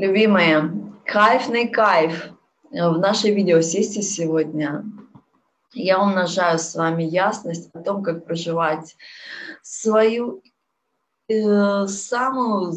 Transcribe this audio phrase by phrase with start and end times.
[0.00, 2.30] Любимые, кайфный кайф
[2.70, 4.82] в нашей видеосессии сегодня.
[5.74, 8.96] Я умножаю с вами ясность о том, как проживать
[9.60, 10.42] свою
[11.28, 12.72] э, самую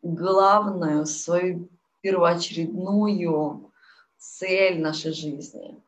[0.00, 1.68] главную, свою
[2.00, 3.70] первоочередную
[4.16, 5.78] цель нашей жизни.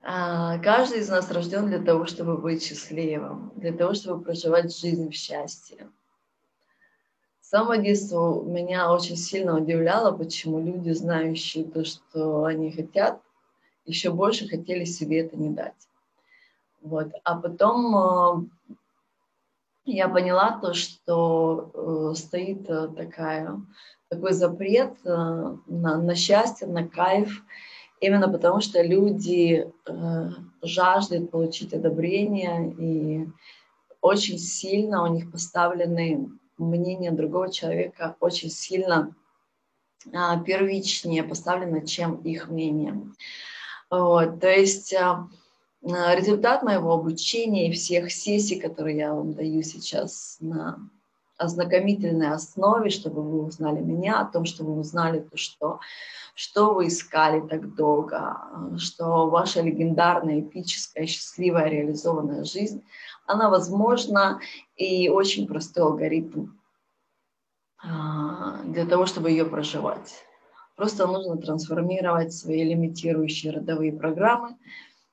[0.00, 5.10] А, каждый из нас рожден для того, чтобы быть счастливым, для того, чтобы проживать жизнь
[5.10, 5.90] в счастье.
[7.52, 13.20] С самого детства меня очень сильно удивляло, почему люди, знающие то, что они хотят,
[13.84, 15.76] еще больше хотели себе это не дать.
[16.80, 17.08] Вот.
[17.24, 18.74] А потом э,
[19.84, 23.60] я поняла то, что э, стоит э, такая,
[24.08, 27.42] такой запрет на, на счастье, на кайф,
[28.00, 29.70] именно потому что люди
[30.62, 33.28] жаждут получить одобрение, и
[34.00, 36.30] очень сильно у них поставлены
[36.62, 39.14] мнения другого человека, очень сильно
[40.06, 40.10] э,
[40.44, 43.00] первичнее поставлено, чем их мнение.
[43.90, 45.16] Вот, то есть э,
[45.82, 50.78] результат моего обучения и всех сессий, которые я вам даю сейчас на
[51.36, 55.80] ознакомительной основе, чтобы вы узнали меня, о том, что вы узнали то, что
[56.34, 58.36] что вы искали так долго,
[58.78, 62.84] что ваша легендарная, эпическая, счастливая, реализованная жизнь,
[63.26, 64.40] она возможна
[64.76, 66.48] и очень простой алгоритм
[67.82, 70.24] а, для того, чтобы ее проживать.
[70.76, 74.56] Просто нужно трансформировать свои лимитирующие родовые программы.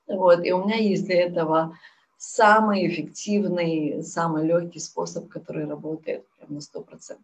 [0.06, 0.44] Вот.
[0.44, 1.76] И у меня есть для этого
[2.16, 7.18] самый эффективный, самый легкий способ, который работает прям на 100%.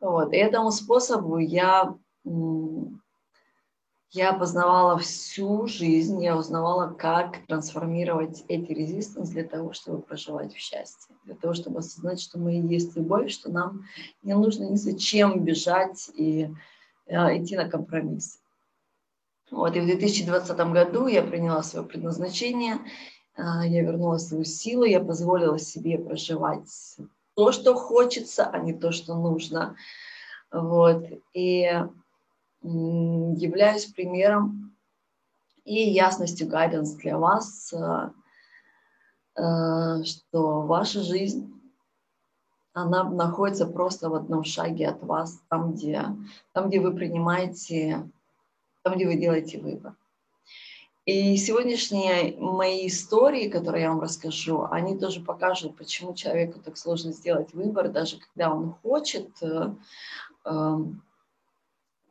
[0.00, 0.32] Вот.
[0.32, 1.94] И этому способу я
[4.12, 10.58] я познавала всю жизнь, я узнавала, как трансформировать эти резистанс для того, чтобы проживать в
[10.58, 13.84] счастье, для того, чтобы осознать, что мы и есть любовь, что нам
[14.22, 16.50] не нужно ни зачем бежать и
[17.06, 18.40] э, идти на компромисс.
[19.52, 22.78] Вот, и в 2020 году я приняла свое предназначение,
[23.36, 26.96] э, я вернула свою силу, я позволила себе проживать
[27.36, 29.76] то, что хочется, а не то, что нужно.
[30.50, 31.80] Вот, и
[32.62, 34.76] являюсь примером
[35.64, 38.10] и ясностью гайденс для вас, э,
[39.36, 41.52] э, что ваша жизнь,
[42.72, 46.04] она находится просто в одном шаге от вас, там, где,
[46.52, 48.08] там, где вы принимаете,
[48.82, 49.94] там, где вы делаете выбор.
[51.06, 57.12] И сегодняшние мои истории, которые я вам расскажу, они тоже покажут, почему человеку так сложно
[57.12, 59.74] сделать выбор, даже когда он хочет э,
[60.44, 61.02] эм,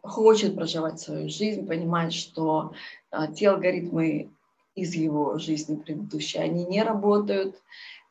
[0.09, 2.73] хочет проживать свою жизнь, понимает, что
[3.11, 4.31] а, те алгоритмы
[4.75, 7.55] из его жизни предыдущей, они не работают,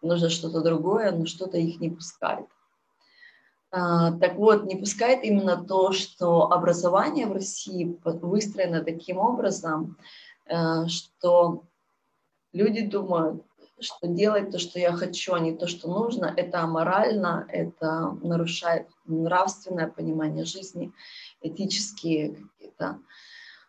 [0.03, 2.47] нужно что-то другое, но что-то их не пускает.
[3.71, 9.97] А, так вот, не пускает именно то, что образование в России выстроено таким образом,
[10.49, 11.65] а, что
[12.53, 13.43] люди думают,
[13.81, 18.89] что делать то, что я хочу, а не то, что нужно, это аморально, это нарушает
[19.07, 20.93] нравственное понимание жизни
[21.41, 23.01] этические какие-то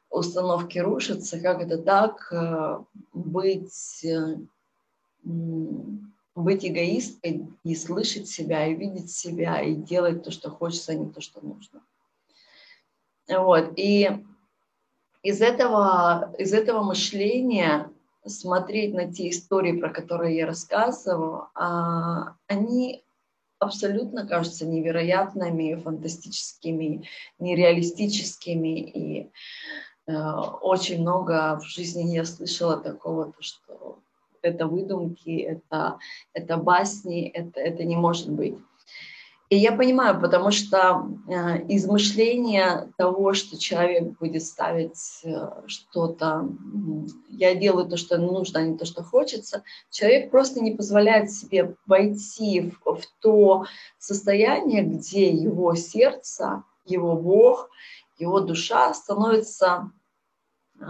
[0.09, 2.79] установки рушатся, как это так э,
[3.13, 4.37] быть, э,
[5.23, 11.09] быть эгоисткой и слышать себя, и видеть себя, и делать то, что хочется, а не
[11.11, 11.81] то, что нужно.
[13.27, 13.73] Вот.
[13.75, 14.09] И
[15.21, 17.88] из этого, из этого мышления
[18.25, 23.03] смотреть на те истории, про которые я рассказываю, а, они
[23.59, 27.07] абсолютно кажутся невероятными, фантастическими,
[27.39, 28.79] нереалистическими.
[28.79, 29.31] И
[30.07, 30.13] э,
[30.61, 33.99] очень много в жизни я слышала такого, то, что
[34.41, 35.99] это выдумки, это,
[36.33, 38.57] это басни, это, это не может быть.
[39.49, 46.47] И я понимаю, потому что э, измышление того, что человек будет ставить э, что-то,
[47.29, 51.75] я делаю то, что нужно, а не то, что хочется, человек просто не позволяет себе
[51.87, 53.65] войти в, в то
[53.97, 57.71] состояние, где его сердце, его Бог,
[58.19, 59.91] его душа становятся
[60.79, 60.85] э,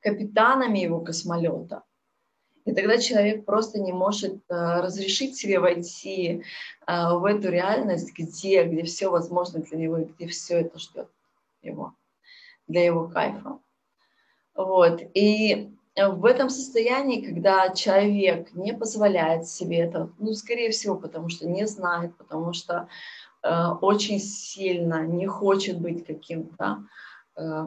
[0.00, 1.84] капитанами его космолета.
[2.64, 6.42] И тогда человек просто не может э, разрешить себе войти
[6.86, 11.08] э, в эту реальность, где, где все возможно для него, и где все это ждет
[11.62, 11.94] его,
[12.66, 13.58] для его кайфа.
[14.54, 15.02] Вот.
[15.12, 21.46] И в этом состоянии, когда человек не позволяет себе это, ну, скорее всего, потому что
[21.46, 22.88] не знает, потому что
[23.42, 26.84] э, очень сильно не хочет быть каким-то
[27.36, 27.66] э,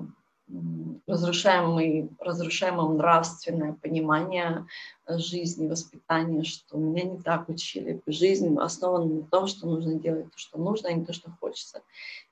[1.08, 4.66] разрушаемый, разрушаемым нравственное понимание
[5.08, 8.02] жизни, воспитания, что меня не так учили.
[8.06, 11.82] Жизнь основана на том, что нужно делать то, что нужно, а не то, что хочется.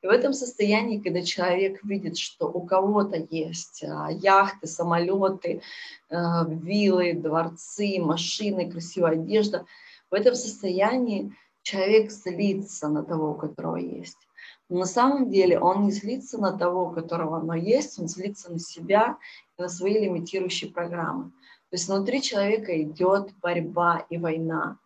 [0.01, 5.61] И в этом состоянии, когда человек видит, что у кого-то есть а, яхты, самолеты,
[6.09, 9.65] а, виллы, дворцы, машины, красивая одежда,
[10.09, 14.24] в этом состоянии человек злится на того, у которого есть.
[14.69, 18.59] На самом деле он не злится на того, у которого оно есть, он злится на
[18.59, 19.17] себя
[19.57, 21.25] и на свои лимитирующие программы.
[21.69, 24.77] То есть внутри человека идет борьба и война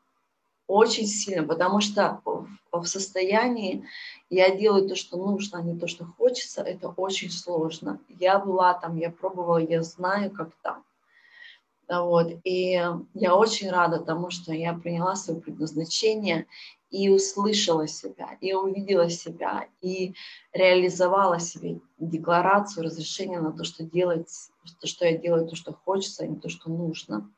[0.68, 2.22] очень сильно, потому что
[2.72, 3.86] в состоянии
[4.30, 8.00] я делаю то, что нужно, а не то, что хочется, это очень сложно.
[8.08, 10.84] Я была там, я пробовала, я знаю, как там.
[11.90, 12.32] Вот.
[12.44, 12.82] И
[13.16, 16.46] я очень рада тому, что я приняла свое предназначение
[16.92, 20.14] и услышала себя, и увидела себя, и
[20.54, 24.32] реализовала себе декларацию, разрешение на то, что делать,
[24.80, 27.32] то, что я делаю, то, что хочется, а не то, что нужно.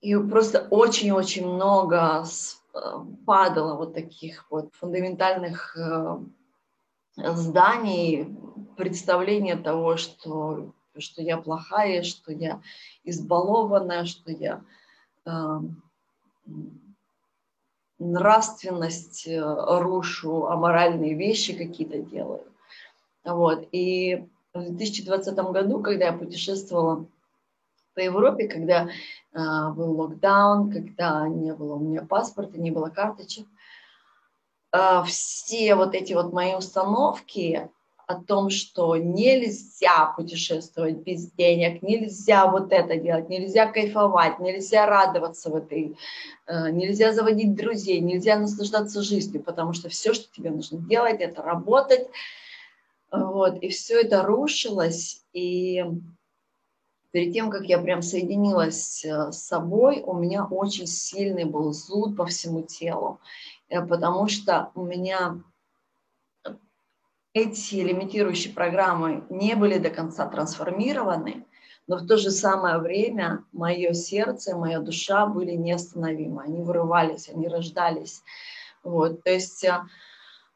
[0.00, 2.24] И просто очень-очень много
[2.74, 2.78] э,
[3.24, 6.18] падало вот таких вот фундаментальных э,
[7.16, 8.36] зданий,
[8.76, 12.60] представления того, что, что я плохая, что я
[13.04, 14.62] избалованная, что я
[15.24, 15.60] э,
[17.98, 22.44] нравственность рушу, аморальные вещи какие-то делаю.
[23.24, 23.68] Вот.
[23.72, 27.06] И в 2020 году, когда я путешествовала
[27.94, 33.46] по Европе, когда э, был локдаун, когда не было у меня паспорта, не было карточек,
[34.72, 37.70] э, все вот эти вот мои установки,
[38.12, 45.50] о том, что нельзя путешествовать без денег, нельзя вот это делать, нельзя кайфовать, нельзя радоваться
[45.50, 45.96] в этой,
[46.46, 51.42] э, нельзя заводить друзей, нельзя наслаждаться жизнью, потому что все, что тебе нужно делать, это
[51.42, 52.08] работать.
[53.10, 55.84] Вот, и все это рушилось, и
[57.10, 62.16] перед тем, как я прям соединилась э, с собой, у меня очень сильный был зуд
[62.16, 63.20] по всему телу,
[63.68, 65.42] э, потому что у меня
[67.34, 71.46] эти лимитирующие программы не были до конца трансформированы,
[71.86, 77.48] но в то же самое время мое сердце, моя душа были неостановимы, они вырывались, они
[77.48, 78.22] рождались.
[78.84, 79.80] Вот, то есть э,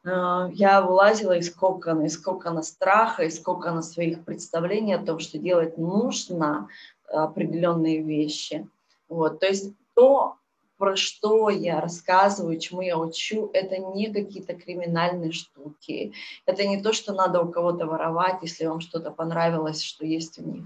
[0.03, 5.77] я вылазила из кокона, из кокона страха, из кокона своих представлений о том, что делать
[5.77, 6.69] нужно
[7.07, 8.67] определенные вещи.
[9.09, 10.37] Вот, то есть то,
[10.77, 16.13] про что я рассказываю, чему я учу, это не какие-то криминальные штуки.
[16.45, 20.43] Это не то, что надо у кого-то воровать, если вам что-то понравилось, что есть у
[20.43, 20.65] них.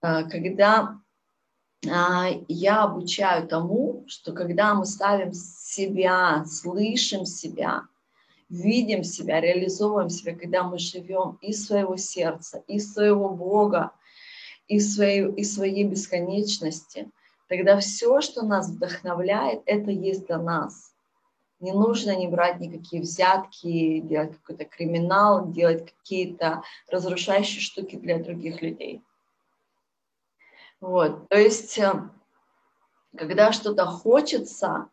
[0.00, 0.98] А, когда
[1.88, 7.82] а, я обучаю тому, что когда мы ставим себя, слышим себя,
[8.48, 13.92] видим себя, реализовываем себя, когда мы живем из своего сердца, из своего Бога,
[14.68, 17.10] из своей, из своей бесконечности–
[17.48, 20.94] тогда все, что нас вдохновляет, это есть для нас.
[21.60, 28.62] Не нужно не брать никакие взятки, делать какой-то криминал, делать какие-то разрушающие штуки для других
[28.62, 29.02] людей.
[30.80, 31.92] Вот, то есть, э,
[33.16, 34.88] когда что-то хочется,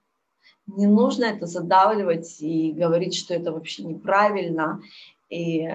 [0.65, 4.81] не нужно это задавливать и говорить, что это вообще неправильно,
[5.29, 5.69] и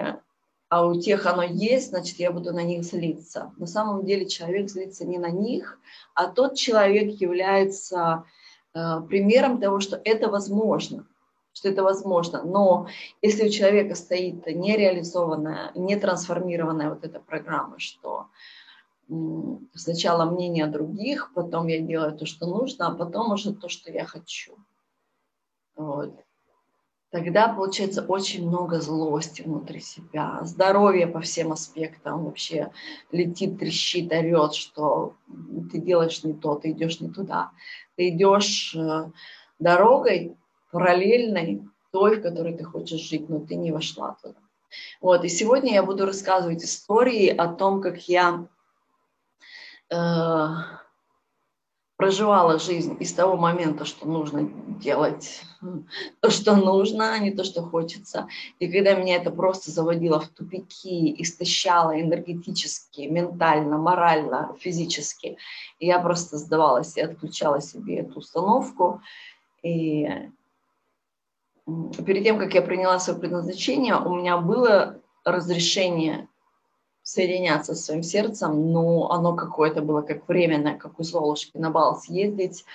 [0.71, 3.51] а у тех оно есть, значит, я буду на них злиться.
[3.57, 5.77] На самом деле человек злится не на них,
[6.13, 8.23] а тот человек является
[8.73, 11.05] э, примером того, что это возможно,
[11.51, 12.41] что это возможно.
[12.43, 12.87] Но
[13.21, 18.27] если у человека стоит нереализованная, не трансформированная вот эта программа, что
[19.75, 24.05] сначала мнение других, потом я делаю то, что нужно, а потом уже то, что я
[24.05, 24.55] хочу.
[25.75, 26.15] Вот
[27.11, 32.71] тогда получается очень много злости внутри себя, здоровье по всем аспектам вообще
[33.11, 35.15] летит, трещит, орет, что
[35.71, 37.51] ты делаешь не то, ты идешь не туда.
[37.97, 39.11] Ты идешь э,
[39.59, 40.37] дорогой
[40.71, 44.39] параллельной той, в которой ты хочешь жить, но ты не вошла туда.
[45.01, 48.47] Вот, и сегодня я буду рассказывать истории о том, как я
[49.89, 50.47] э,
[52.01, 55.43] проживала жизнь из того момента, что нужно делать
[56.19, 58.27] то, что нужно, а не то, что хочется.
[58.57, 65.37] И когда меня это просто заводило в тупики, истощало энергетически, ментально, морально, физически,
[65.79, 69.01] я просто сдавалась и отключала себе эту установку.
[69.61, 70.09] И
[72.03, 76.27] перед тем, как я приняла свое предназначение, у меня было разрешение
[77.03, 81.99] соединяться со своим сердцем, но оно какое-то было как временное, как у Золушки на бал
[81.99, 82.65] съездить,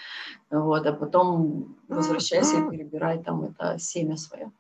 [0.51, 4.51] вот, а потом возвращайся и перебирай там это семя свое.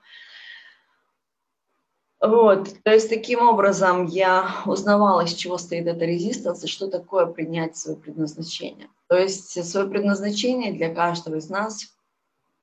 [2.19, 7.27] Вот, то есть таким образом я узнавала, из чего стоит эта резистанс и что такое
[7.27, 8.89] принять свое предназначение.
[9.09, 11.95] То есть свое предназначение для каждого из нас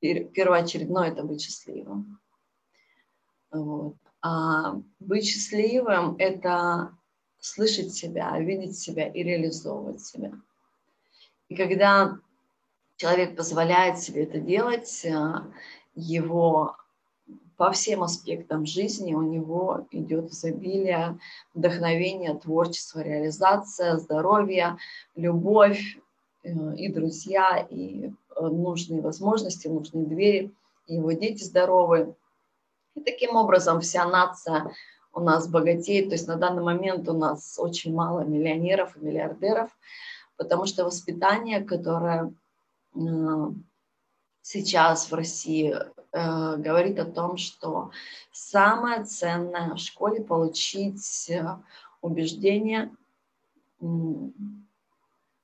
[0.01, 2.19] первоочередное– это быть счастливым.
[3.51, 3.95] Вот.
[4.23, 6.95] А быть счастливым– это
[7.39, 10.31] слышать себя, видеть себя и реализовывать себя.
[11.49, 12.17] И когда
[12.95, 15.11] человек позволяет себе это делать, э,
[15.93, 16.77] его
[17.57, 21.19] по всем аспектам жизни у него идет изобилие,
[21.53, 24.77] вдохновение, творчество, реализация, здоровье,
[25.17, 25.97] любовь
[26.43, 28.11] э, и друзья, и э,
[28.41, 30.53] нужные возможности, нужные двери,
[30.87, 32.15] и его дети здоровы.
[32.95, 34.71] И таким образом вся нация
[35.13, 36.09] у нас богатеет.
[36.09, 39.69] То есть на данный момент у нас очень мало миллионеров и миллиардеров,
[40.37, 42.33] потому что воспитание, которое
[42.95, 42.99] э,
[44.41, 47.91] сейчас в России э, говорит о том, что
[48.31, 51.45] самое ценное в школе получить э,
[52.01, 52.91] убеждение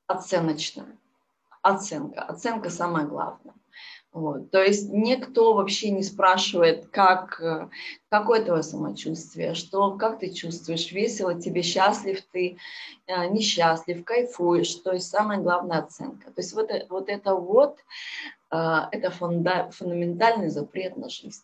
[0.08, 0.98] оценочное.
[1.62, 2.24] Оценка.
[2.24, 3.54] Оценка самое главное.
[4.12, 4.50] Вот.
[4.50, 7.70] То есть никто вообще не спрашивает, как, э,
[8.10, 12.58] какое твое самочувствие, что, как ты чувствуешь, весело тебе, счастлив ты,
[13.06, 14.74] э, несчастлив, кайфуешь.
[14.76, 16.32] То есть самая главная оценка.
[16.32, 17.78] То есть вот, э, вот это вот,
[18.52, 21.44] это фунда, фундаментальный запрет на жизнь.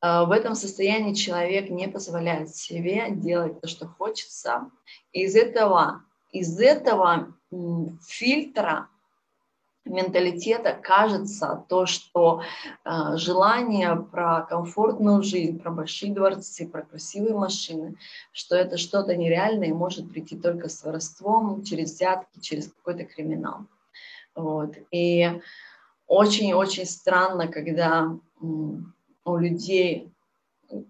[0.00, 4.70] В этом состоянии человек не позволяет себе делать то, что хочется.
[5.12, 6.02] Из этого,
[6.32, 7.34] из этого
[8.06, 8.88] фильтра
[9.86, 12.42] менталитета кажется то, что
[12.84, 17.96] э, желание про комфортную жизнь, про большие дворцы, про красивые машины,
[18.32, 23.66] что это что-то нереальное и может прийти только с воровством, через взятки, через какой-то криминал.
[24.34, 24.76] Вот.
[24.90, 25.40] И
[26.06, 30.12] очень-очень странно, когда у людей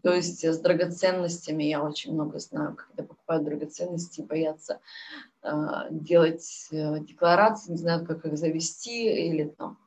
[0.03, 4.81] то есть с драгоценностями я очень много знаю, когда покупают драгоценности, боятся
[5.43, 5.53] э,
[5.91, 9.79] делать э, декларации, не знают, как их завести или там,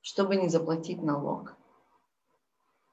[0.00, 1.54] чтобы не заплатить налог.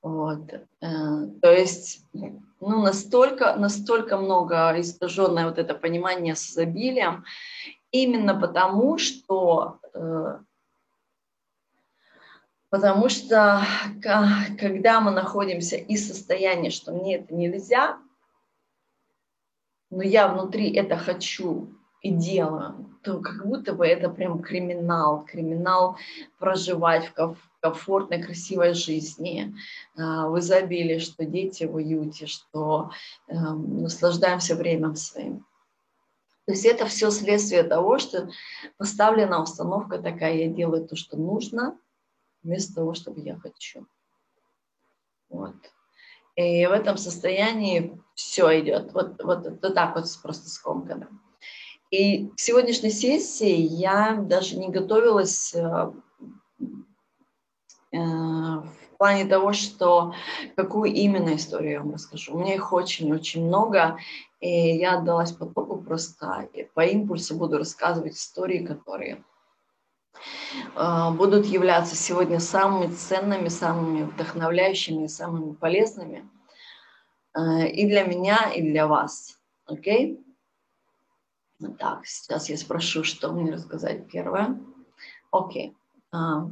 [0.01, 0.53] Вот.
[0.53, 7.25] Э, то есть, ну, настолько, настолько много искаженное вот это понимание с изобилием,
[7.91, 10.39] именно потому, что э,
[12.69, 13.63] Потому что
[14.59, 17.97] когда мы находимся из состояния, что мне это нельзя,
[19.89, 25.97] но я внутри это хочу и делаю, то как будто бы это прям криминал, криминал
[26.39, 29.55] проживать в комфортной, красивой жизни,
[29.97, 32.91] а, в изобилии, что дети в уюте, что
[33.27, 35.45] э, наслаждаемся временем своим.
[36.45, 38.29] То есть это все следствие того, что
[38.77, 41.77] поставлена установка такая, я делаю то, что нужно,
[42.43, 43.85] вместо того, чтобы я хочу.
[45.29, 45.55] Вот.
[46.35, 48.93] И в этом состоянии все идет.
[48.93, 51.09] Вот, вот, вот так вот просто скомкано.
[51.89, 55.91] И к сегодняшней сессии я даже не готовилась э,
[57.91, 60.13] э, в плане того, что
[60.55, 62.33] какую именно историю я вам расскажу.
[62.33, 63.97] У меня их очень-очень много,
[64.41, 69.23] и я отдалась потоку просто по импульсу буду рассказывать истории, которые
[70.75, 76.27] будут являться сегодня самыми ценными, самыми вдохновляющими самыми полезными
[77.37, 79.39] а, и для меня, и для вас.
[79.65, 80.19] Окей?
[81.59, 81.77] Okay?
[81.79, 84.59] Так, сейчас я спрошу, что мне рассказать первое.
[85.31, 85.69] Окей.
[85.69, 85.75] Okay.
[86.11, 86.47] А,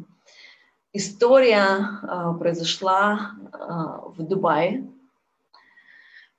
[0.94, 2.00] история
[2.40, 4.88] произошла в Дубае.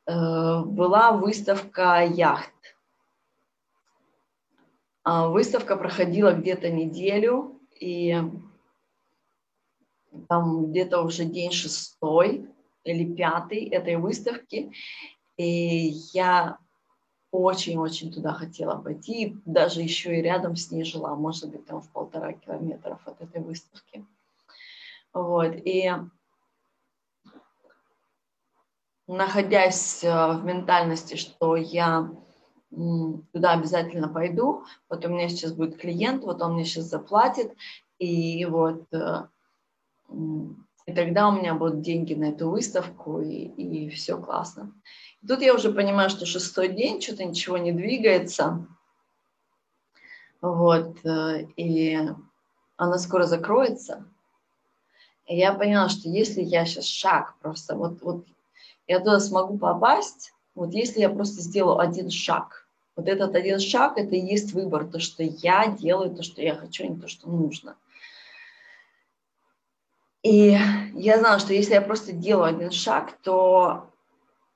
[0.07, 2.56] Была выставка яхт а,
[5.07, 8.17] выставка проходила где-то неделю, и
[10.29, 12.49] там где-то уже день шестой
[12.85, 14.73] или пятый этой выставки,
[15.37, 16.59] и я
[17.31, 21.91] очень-очень туда хотела пойти, даже еще и рядом с ней жила, может быть, там в
[21.91, 24.07] полтора километров от этой выставки.
[25.13, 25.93] Вот, и
[29.07, 32.11] находясь э, в ментальности, что я
[32.71, 37.53] туда обязательно пойду, вот у меня сейчас будет клиент, вот он мне сейчас заплатит,
[37.99, 39.27] и вот э,
[40.87, 44.73] и тогда у меня будут деньги на эту выставку, и, и все классно.
[45.23, 48.67] И тут я уже понимаю, что шестой день, что-то ничего не двигается,
[50.41, 51.99] вот, э, и
[52.77, 54.07] она скоро закроется.
[55.27, 58.27] И я поняла, что если я сейчас шаг просто, вот, вот
[58.87, 63.99] я туда смогу попасть, вот если я просто сделаю один шаг, вот этот один шаг,
[63.99, 67.09] это и есть выбор, то, что я делаю, то, что я хочу, а не то,
[67.09, 67.77] что нужно.
[70.23, 70.59] И
[70.95, 73.91] я знала, что если я просто делаю один шаг, то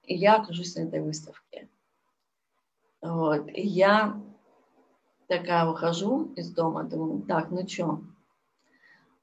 [0.05, 1.69] я окажусь на этой выставке.
[3.03, 3.47] Вот.
[3.49, 4.21] И я
[5.29, 8.01] такая выхожу из дома, думаю, так, ну что,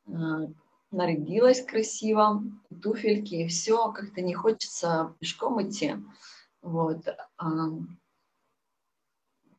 [0.08, 0.48] а,
[0.92, 2.44] нарядилась красиво,
[2.82, 5.96] туфельки, и все, как-то не хочется пешком идти.
[6.62, 7.08] Вот.
[7.38, 7.48] А,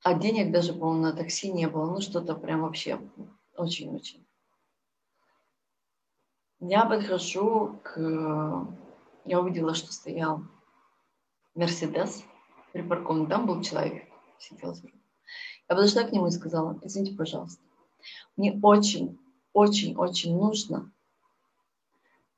[0.03, 1.87] а денег даже, по-моему, на такси не было.
[1.87, 3.01] Ну, что-то прям вообще
[3.57, 4.27] очень-очень.
[6.61, 8.67] Я подхожу к...
[9.25, 10.43] Я увидела, что стоял
[11.55, 12.25] Мерседес
[12.73, 13.27] припаркован.
[13.27, 14.05] Там был человек,
[14.39, 14.75] сидел.
[15.69, 17.63] Я подошла к нему и сказала, извините, пожалуйста,
[18.37, 19.19] мне очень,
[19.53, 20.91] очень, очень нужно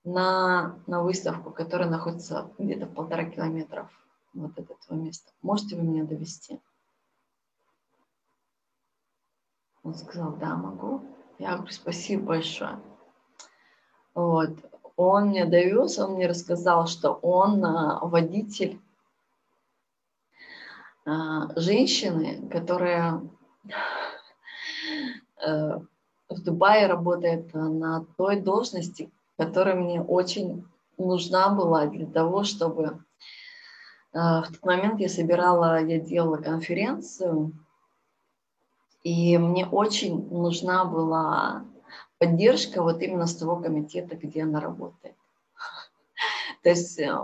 [0.05, 4.00] на, на выставку, которая находится где-то в полтора километров
[4.33, 5.33] вот от этого места.
[5.43, 6.61] Можете вы меня довести?
[9.83, 11.03] Он сказал, да, могу.
[11.39, 12.79] Я говорю, спасибо большое.
[14.15, 14.51] Вот.
[14.97, 18.79] Он мне довез, он мне рассказал, что он а, водитель
[21.07, 23.23] а, женщины, которая
[25.43, 25.79] э,
[26.29, 30.67] в Дубае работает на той должности, которая мне очень
[30.99, 33.03] нужна была для того, чтобы
[34.13, 37.53] в тот момент я собирала, я делала конференцию,
[39.03, 41.65] и мне очень нужна была
[42.19, 45.15] поддержка вот именно с того комитета, где она работает.
[46.63, 47.17] То есть э,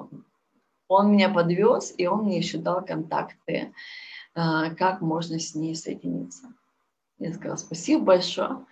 [0.88, 3.74] он меня подвез, и он мне еще дал контакты,
[4.34, 6.52] э, как можно с ней соединиться.
[7.18, 8.64] Я сказала, спасибо большое.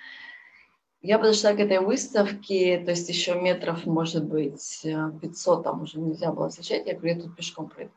[1.03, 6.33] Я подошла к этой выставке, то есть еще метров, может быть, 500, там уже нельзя
[6.33, 6.87] было встречать.
[6.87, 7.93] Я говорю, я тут пешком пройду.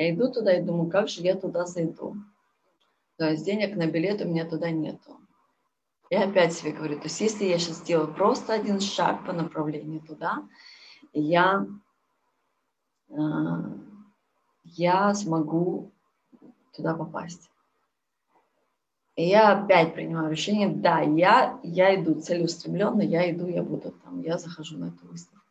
[0.00, 2.16] Я иду туда и думаю, как же я туда зайду.
[3.18, 5.20] То есть денег на билет у меня туда нету.
[6.08, 10.00] Я опять себе говорю, то есть если я сейчас сделаю просто один шаг по направлению
[10.00, 10.48] туда,
[11.12, 11.66] я,
[13.10, 13.14] э,
[14.64, 15.92] я смогу
[16.72, 17.50] туда попасть.
[19.16, 24.22] И я опять принимаю решение, да, я, я иду целеустремленно, я иду, я буду там,
[24.22, 25.49] я захожу на эту выставку.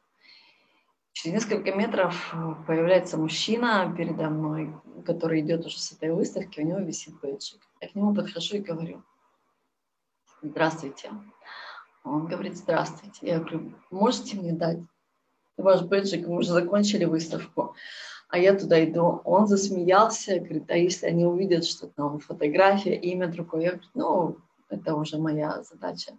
[1.21, 4.73] Через несколько метров э, появляется мужчина передо мной,
[5.05, 7.59] который идет уже с этой выставки, у него висит бейджик.
[7.81, 9.03] Я к нему подхожу и говорю,
[10.41, 11.09] здравствуйте.
[12.05, 13.19] Он говорит, здравствуйте.
[13.27, 14.79] Я говорю, можете мне дать
[15.57, 17.75] ваш бейджик, вы уже закончили выставку
[18.29, 19.21] а я туда иду.
[19.25, 24.37] Он засмеялся, говорит, а если они увидят, что там фотография, имя другое, я говорю, ну,
[24.69, 26.13] это уже моя задача.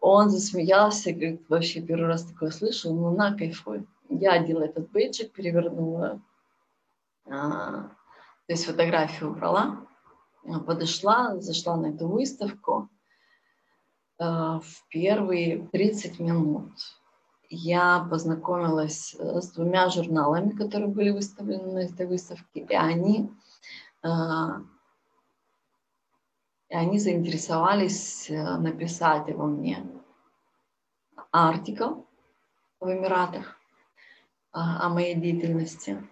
[0.00, 3.86] Он засмеялся, говорит, вообще первый раз такое слышу, ну на, кайфуй.
[4.08, 6.20] Я одела этот бейджик, перевернула,
[7.26, 7.82] а,
[8.46, 9.86] то есть фотографию убрала,
[10.66, 12.88] подошла, зашла на эту выставку.
[14.18, 16.72] А, в первые 30 минут
[17.50, 23.30] я познакомилась э, с двумя журналами, которые были выставлены на этой выставке, и они,
[24.02, 24.08] э,
[26.70, 29.84] и они заинтересовались э, написать его мне
[31.32, 32.02] артикл
[32.80, 33.56] в Эмиратах
[34.52, 36.02] о моей деятельности.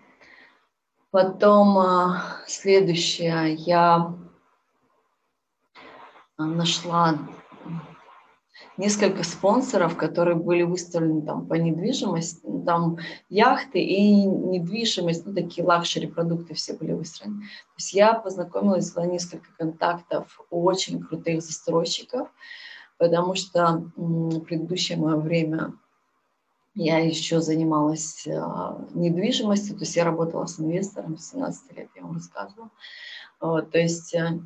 [1.11, 2.17] Потом
[2.47, 4.15] следующее, я
[6.37, 7.19] нашла
[8.77, 15.67] несколько спонсоров, которые были выставлены там по недвижимости, ну, там яхты и недвижимость, ну такие
[15.67, 17.41] luxury продукты все были выставлены.
[17.41, 22.29] То есть я познакомилась, была несколько контактов у очень крутых застройщиков,
[22.99, 25.75] потому что в предыдущее мое время
[26.75, 28.31] я еще занималась э,
[28.95, 32.71] недвижимостью, то есть я работала с инвестором с 17 лет, я вам рассказывала.
[33.41, 34.39] Вот, то есть э,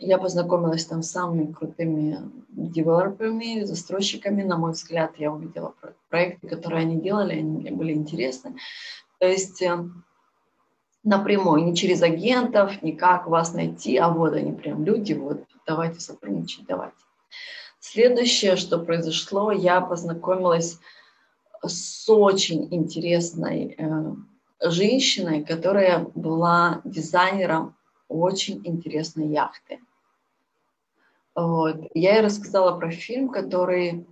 [0.00, 4.42] я познакомилась там с самыми крутыми девелоперами, застройщиками.
[4.42, 5.74] На мой взгляд, я увидела
[6.08, 8.56] проекты, которые они делали, они мне были интересны.
[9.18, 9.88] То есть э,
[11.02, 16.66] напрямую, не через агентов, никак вас найти, а вот они прям люди, вот давайте сотрудничать,
[16.66, 16.96] давайте.
[17.80, 20.78] Следующее, что произошло, я познакомилась
[21.62, 27.76] с очень интересной э, женщиной, которая была дизайнером
[28.08, 29.80] очень интересной яхты.
[31.38, 31.76] Вот.
[31.94, 34.08] Я ей рассказала про фильм, который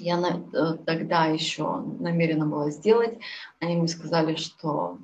[0.00, 3.20] я на, э, тогда еще намерена была сделать.
[3.60, 4.98] Они мне сказали, что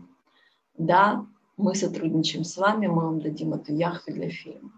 [0.77, 1.25] да,
[1.57, 4.73] мы сотрудничаем с вами, мы вам дадим эту яхту для фильма.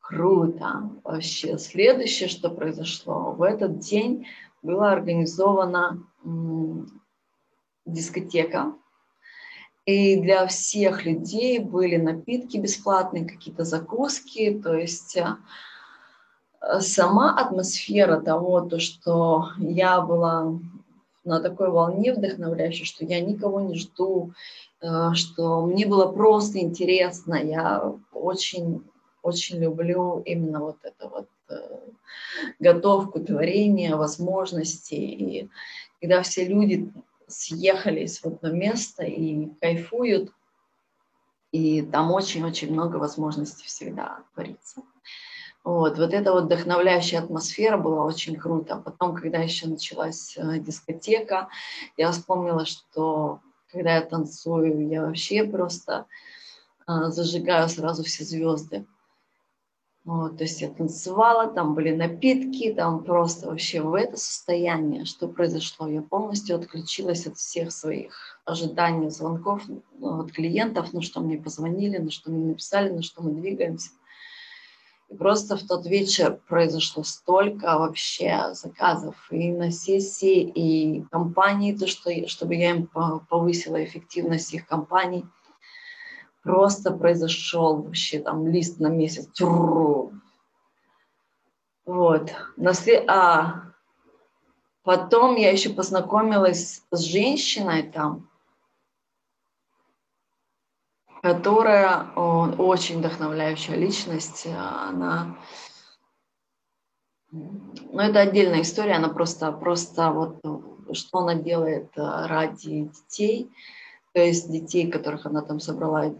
[0.00, 0.90] Круто.
[1.02, 4.26] Вообще, следующее, что произошло, в этот день
[4.60, 6.02] была организована
[7.86, 8.74] дискотека
[9.86, 14.60] и для всех людей были напитки бесплатные, какие-то закуски.
[14.62, 20.58] То есть э, сама атмосфера того, то, что я была
[21.24, 24.32] на такой волне вдохновляющей, что я никого не жду,
[24.80, 27.34] э, что мне было просто интересно.
[27.36, 28.82] Я очень,
[29.22, 31.78] очень люблю именно вот это вот э,
[32.58, 34.94] готовку творения, возможности.
[34.94, 35.48] И
[36.00, 36.92] когда все люди
[37.26, 40.32] съехались в одно место и кайфуют,
[41.52, 44.82] и там очень-очень много возможностей всегда творится.
[45.64, 48.76] Вот, вот эта вот вдохновляющая атмосфера была очень круто.
[48.76, 51.48] Потом, когда еще началась э, дискотека,
[51.96, 53.40] я вспомнила, что
[53.72, 56.06] когда я танцую, я вообще просто
[56.86, 58.86] э, зажигаю сразу все звезды.
[60.06, 65.26] Вот, то есть я танцевала, там были напитки, там просто вообще в это состояние, что
[65.26, 65.88] произошло.
[65.88, 69.64] Я полностью отключилась от всех своих ожиданий, звонков
[69.98, 73.90] ну, от клиентов, ну что мне позвонили, ну что мне написали, ну что мы двигаемся.
[75.08, 81.88] И просто в тот вечер произошло столько вообще заказов и на сессии, и компании, то,
[81.88, 82.88] что, чтобы я им
[83.28, 85.24] повысила эффективность их компаний.
[86.46, 89.28] Просто произошел вообще там лист на месяц.
[91.84, 92.30] Вот.
[93.08, 93.62] А
[94.84, 98.30] потом я еще познакомилась с женщиной там,
[101.20, 104.46] которая очень вдохновляющая личность.
[104.46, 105.36] Она,
[107.32, 110.40] ну это отдельная история, она просто, просто вот
[110.92, 113.50] что она делает э, ради детей,
[114.16, 116.12] то есть детей, которых она там собрала э,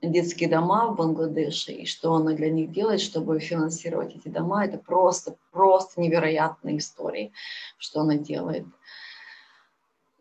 [0.00, 4.78] детские дома в Бангладеше, и что она для них делает, чтобы финансировать эти дома, это
[4.78, 7.34] просто, просто невероятные истории,
[7.76, 8.64] что она делает.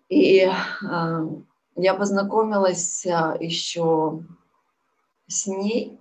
[0.09, 1.27] И э,
[1.77, 4.21] я познакомилась а, еще
[5.27, 5.97] с ней.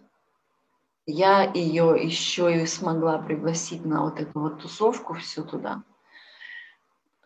[1.07, 5.85] Я ее еще и смогла пригласить на вот эту вот тусовку всю туда.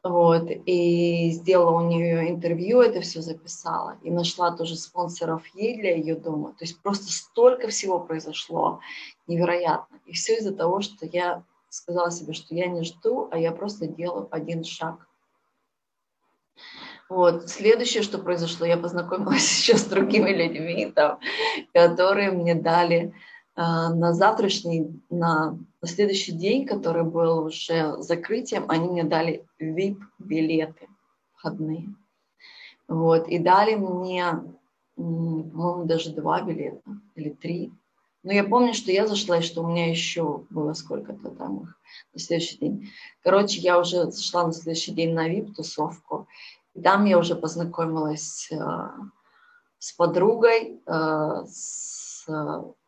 [0.04, 3.98] Вот, и сделала у нее интервью, это все записала.
[4.02, 6.50] И нашла тоже спонсоров ей для ее дома.
[6.58, 8.80] То есть просто столько всего произошло
[9.28, 10.00] невероятно.
[10.06, 13.86] И все из-за того, что я сказала себе, что я не жду, а я просто
[13.86, 15.06] делаю один шаг
[17.12, 17.50] вот.
[17.50, 21.18] Следующее, что произошло, я познакомилась еще с другими людьми, там,
[21.74, 23.12] которые мне дали
[23.54, 30.88] на завтрашний, на, следующий день, который был уже закрытием, они мне дали VIP-билеты
[31.34, 31.94] входные.
[32.88, 33.28] Вот.
[33.28, 34.42] И дали мне,
[34.96, 36.82] по-моему, даже два билета
[37.14, 37.72] или три.
[38.22, 41.80] Но я помню, что я зашла, и что у меня еще было сколько-то там их
[42.14, 42.90] на следующий день.
[43.22, 46.26] Короче, я уже зашла на следующий день на VIP-тусовку,
[46.82, 48.56] там я уже познакомилась э,
[49.78, 52.26] с подругой, э, с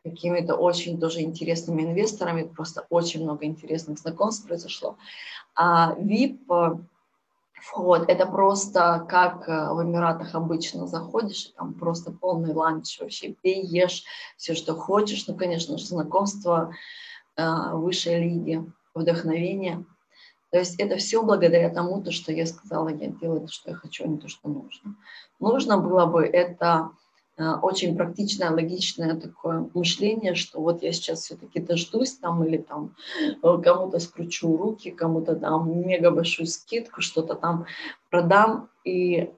[0.05, 4.97] какими-то очень тоже интересными инвесторами, просто очень много интересных знакомств произошло.
[5.57, 6.79] А VIP э,
[7.55, 14.05] вход, это просто как в Эмиратах обычно заходишь, там просто полный ланч вообще, пей, ешь
[14.37, 15.27] все, что хочешь.
[15.27, 16.75] Ну, конечно же, знакомство
[17.37, 18.65] высшей лиги,
[18.95, 19.85] вдохновение–
[20.55, 23.77] то есть это все благодаря тому, то, что я сказала, я делаю то, что я
[23.77, 24.95] хочу, а не то, что нужно.
[25.41, 27.04] Нужно было бы это э,
[27.37, 32.95] очень практичное, логичное такое мышление, что вот я сейчас все-таки дождусь там или там
[33.43, 37.67] э, кому-то скручу руки, кому-то дам мега большую скидку, что-то там
[38.09, 38.69] продам.
[38.85, 39.33] И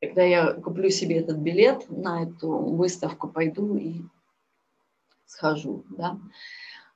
[0.00, 4.02] когда я куплю себе этот билет на эту выставку, пойду и
[5.26, 6.18] схожу, да,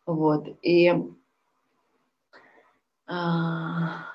[0.07, 0.49] вот.
[0.63, 0.95] И
[3.07, 4.07] а,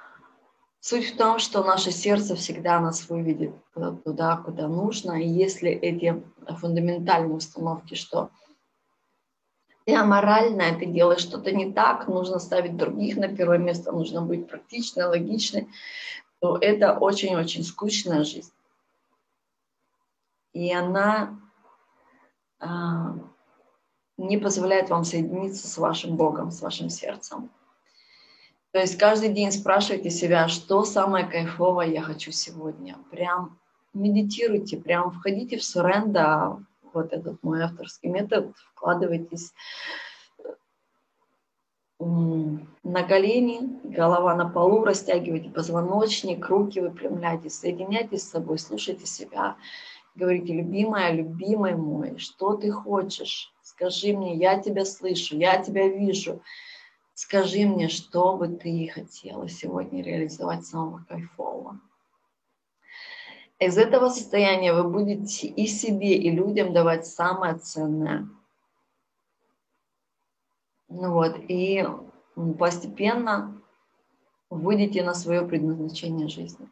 [0.86, 5.13] суть в том, что наше сердце всегда нас выведет туда, куда нужно.
[5.13, 8.30] И если эти фундаментальные установки, что
[9.86, 14.48] ты аморальная, ты делаешь что-то не так, нужно ставить других на первое место, нужно быть
[14.48, 15.69] практичной, логичной,
[16.39, 18.54] то это очень-очень скучная жизнь.
[20.54, 21.39] И она
[22.60, 23.15] а,
[24.17, 27.50] не позволяет вам соединиться с вашим Богом, с вашим сердцем.
[28.75, 32.97] То есть каждый день спрашивайте себя, что самое кайфовое я хочу сегодня.
[33.09, 33.57] Прям
[33.93, 36.57] медитируйте, прям входите в суренда,
[36.91, 39.53] вот этот мой авторский метод, вкладывайтесь
[41.99, 49.55] на колени, голова на полу, растягивайте позвоночник, руки выпрямляйте, соединяйтесь с собой, слушайте себя,
[50.15, 53.53] говорите, любимая, любимый мой, что ты хочешь?
[53.61, 56.41] Скажи мне, я тебя слышу, я тебя вижу.
[57.15, 61.80] Скажи мне, что бы ты хотела сегодня реализовать самого кайфового.
[63.58, 68.28] Из этого состояния вы будете и себе, и людям давать самое ценное.
[70.89, 71.88] Ну вот, и
[72.60, 73.62] постепенно
[74.49, 76.69] выйдете на свое предназначение жизни.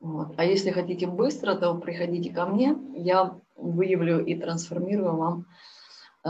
[0.00, 0.34] Вот.
[0.38, 5.46] А если хотите быстро, то приходите ко мне, я выявлю и трансформирую вам
[6.24, 6.28] э,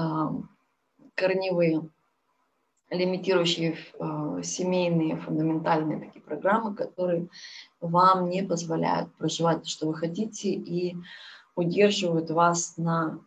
[1.14, 1.88] корневые,
[2.92, 7.28] лимитирующие э, семейные, фундаментальные такие программы, которые
[7.80, 10.96] вам не позволяют проживать то, что вы хотите, и
[11.56, 13.18] удерживают вас на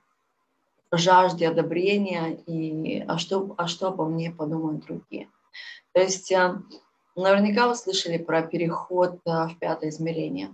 [0.92, 5.28] жажде одобрения и а что, а что обо мне подумают другие.
[5.94, 6.56] То есть э,
[7.16, 10.54] Наверняка вы слышали про переход в пятое измерение.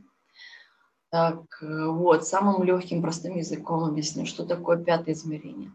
[1.10, 5.71] Так вот, самым легким, простым языком объясню, что такое пятое измерение.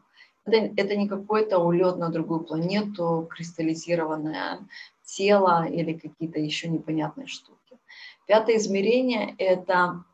[0.46, 4.60] Это, это не какой-то улет на другую планету, кристаллизированное
[5.04, 7.78] тело или какие-то еще непонятные штуки.
[8.26, 10.04] Пятое измерение– это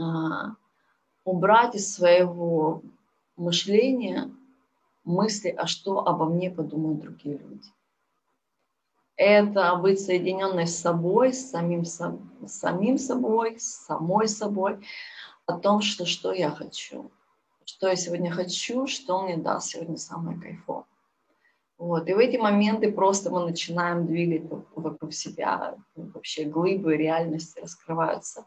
[0.00, 0.54] а,
[1.24, 2.82] убрать из своего
[3.36, 4.30] мышления
[5.04, 7.70] мысли, а что обо мне подумают другие люди
[9.16, 12.00] это быть соединенной с собой, с самим, с
[12.46, 14.84] самим собой, с самой собой,
[15.46, 17.10] о том, что, что я хочу,
[17.66, 20.84] что я сегодня хочу, что мне даст сегодня самое кайфовое.
[21.78, 22.08] Вот.
[22.08, 28.46] И в эти моменты просто мы начинаем двигать вокруг себя, вообще глыбы реальности раскрываются,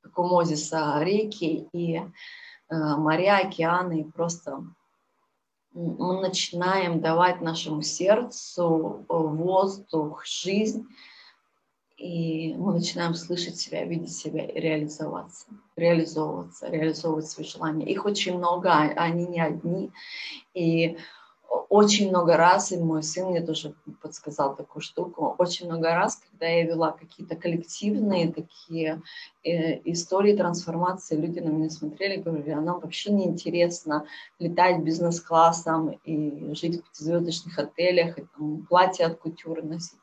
[0.00, 2.04] как у Мозиса реки и э,
[2.68, 4.64] моря, океаны, и просто
[5.72, 10.86] мы начинаем давать нашему сердцу э, воздух, жизнь,
[11.96, 17.86] и мы начинаем слышать себя, видеть себя и реализоваться, реализовываться, реализовывать свои желания.
[17.86, 19.92] Их очень много, а они не одни.
[20.54, 20.96] И
[21.68, 26.46] очень много раз, и мой сын мне тоже подсказал такую штуку, очень много раз, когда
[26.46, 29.02] я вела какие-то коллективные такие
[29.44, 34.06] э, истории трансформации, люди на меня смотрели говорили, а нам вообще не интересно
[34.38, 39.98] летать бизнес-классом и жить в пятизвездочных отелях, и там, платье от кутюры носить.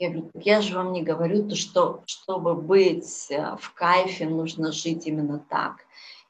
[0.00, 4.72] Я говорю, я же вам не говорю, то, что чтобы быть э, в кайфе, нужно
[4.72, 5.76] жить именно так.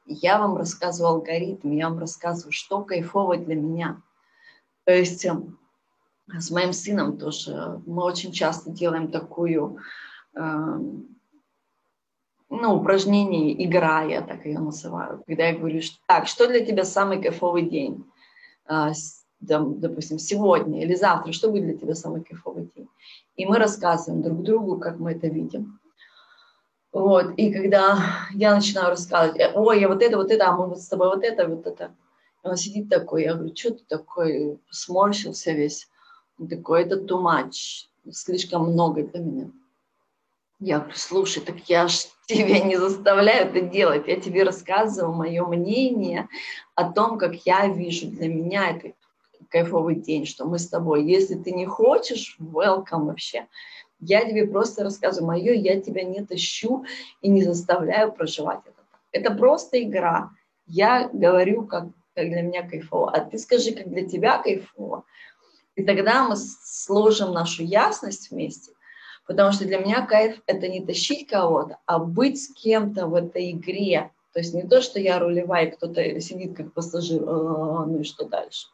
[0.04, 4.02] Я вам рассказываю алгоритм, я вам рассказываю, что кайфово для меня–
[4.90, 5.56] то есть эм,
[6.26, 9.78] с моим сыном тоже мы очень часто делаем такую,
[10.34, 10.76] э,
[12.48, 16.84] ну, упражнение, игра, я так ее называю, когда я говорю, что, так, что для тебя
[16.84, 18.04] самый кайфовый день?
[19.40, 22.88] Допустим, сегодня или завтра, что будет для тебя самый кайфовый день?
[23.36, 25.80] И мы рассказываем друг другу, как мы это видим.
[26.92, 27.98] Вот, и когда
[28.34, 31.08] я начинаю рассказывать, «Э, ой, я вот это, вот это, а мы вот с тобой
[31.08, 31.94] вот это, вот это,
[32.42, 35.88] он сидит такой, я говорю, что ты такой, сморщился весь.
[36.38, 39.50] Он такой, это too much, слишком много для меня.
[40.58, 45.46] Я говорю, слушай, так я ж тебя не заставляю это делать, я тебе рассказываю мое
[45.46, 46.28] мнение
[46.74, 48.92] о том, как я вижу для меня это
[49.50, 51.04] кайфовый день, что мы с тобой.
[51.04, 53.46] Если ты не хочешь, welcome вообще.
[53.98, 56.84] Я тебе просто рассказываю мое, я тебя не тащу
[57.20, 58.82] и не заставляю проживать это.
[59.12, 60.30] Это просто игра.
[60.66, 65.04] Я говорю, как как для меня кайфово, а ты скажи, как для тебя кайфово.
[65.76, 68.72] И тогда мы сложим нашу ясность вместе,
[69.26, 73.52] потому что для меня кайф– это не тащить кого-то, а быть с кем-то в этой
[73.52, 74.10] игре.
[74.32, 78.28] То есть не то, что я рулевая, кто-то сидит как пассажир, «А, ну и что
[78.28, 78.68] дальше.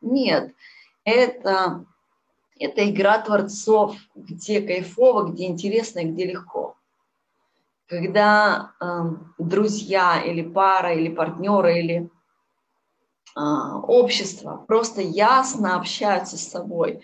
[0.00, 0.54] Нет,
[1.04, 1.84] это,
[2.58, 6.76] это игра творцов, где кайфово, где интересно и где легко.
[7.86, 8.84] Когда э,
[9.38, 12.10] друзья или пара, или партнеры, или
[13.34, 17.02] а, общество просто ясно общаются с собой.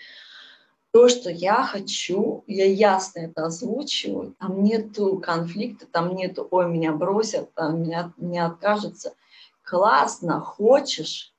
[0.92, 6.92] То, что я хочу, я ясно это озвучиваю, там нету конфликта, там нету, ой, меня
[6.92, 9.14] бросят, там меня не откажется.
[9.62, 11.34] Классно, хочешь,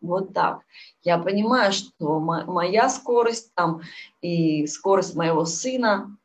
[0.00, 0.60] вот так.
[1.02, 3.82] Я понимаю, что моя скорость там
[4.20, 6.16] и скорость моего сына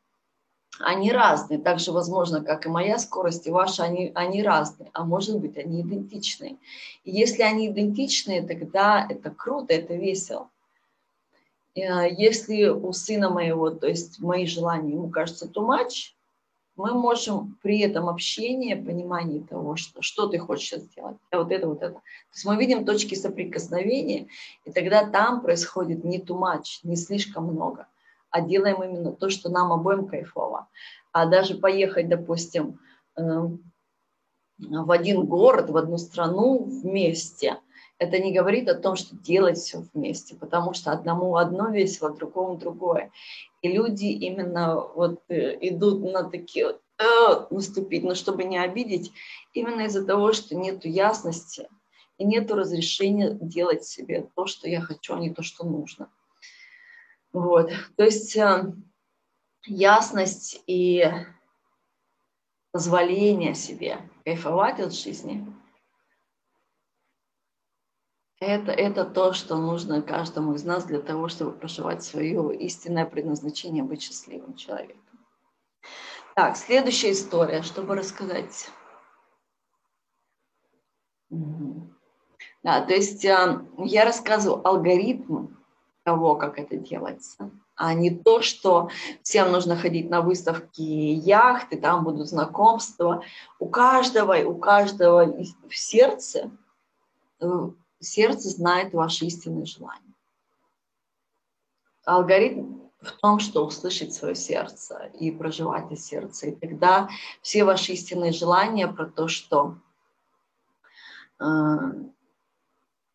[0.80, 1.58] они разные.
[1.58, 4.90] Так же, возможно, как и моя скорость и ваша, они, они разные.
[4.92, 6.56] А может быть, они идентичные.
[7.04, 10.50] И если они идентичные, тогда это круто, это весело.
[11.76, 16.15] А, если у сына моего, то есть мои желания, ему кажется too much,
[16.76, 21.68] мы можем при этом общении, понимании того, что, что ты хочешь сделать, а вот это,
[21.68, 21.94] вот это.
[21.94, 22.00] То
[22.34, 24.28] есть мы видим точки соприкосновения,
[24.64, 27.86] и тогда там происходит не too much, не слишком много
[28.36, 30.68] а делаем именно то, что нам обоим кайфово.
[31.12, 32.78] А даже поехать, допустим,
[33.16, 33.72] эм,
[34.58, 37.58] в один город, в одну страну вместе,
[37.98, 42.56] это не говорит о том, что делать все вместе, потому что одному одно весело, другому
[42.56, 43.10] другое.
[43.62, 49.12] И люди именно вот э, идут на такие вот, э, наступить, но чтобы не обидеть,
[49.54, 51.68] именно из-за того, что нет ясности,
[52.18, 56.10] и нет разрешения делать себе то, что я хочу, а не то, что нужно.
[57.32, 57.70] Вот.
[57.96, 58.72] То есть э,
[59.64, 61.04] ясность и
[62.72, 65.46] позволение себе кайфовать от жизни–
[68.40, 73.82] это, это то, что нужно каждому из нас для того, чтобы проживать свое истинное предназначение,
[73.82, 75.00] быть счастливым человеком.
[76.34, 78.68] Так, следующая история, чтобы рассказать.
[82.62, 85.54] Да, то есть э, я рассказываю алгоритм
[86.02, 88.90] того, как это делается, а не то, что
[89.22, 93.22] всем нужно ходить на выставки яхты, там будут знакомства.
[93.58, 95.24] У каждого, у каждого
[95.68, 96.50] в сердце
[97.40, 97.70] э,
[98.00, 100.14] сердце знает ваши истинные желания.
[102.04, 106.46] Алгоритм в том, что услышать свое сердце и проживать из сердца.
[106.46, 107.08] И тогда
[107.42, 109.76] все ваши истинные желания про то, что
[111.40, 111.44] э,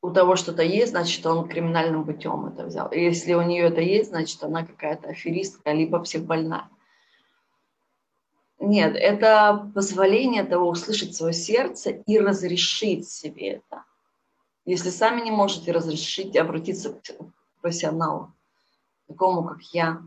[0.01, 2.89] у того что-то есть, значит, он криминальным путем это взял.
[2.91, 6.69] И если у нее это есть, значит, она какая-то аферистка, либо психбольная.
[8.59, 13.83] Нет, это позволение того услышать свое сердце и разрешить себе это.
[14.65, 17.01] Если сами не можете разрешить, обратиться к
[17.61, 18.31] профессионалу,
[19.07, 20.01] такому как я,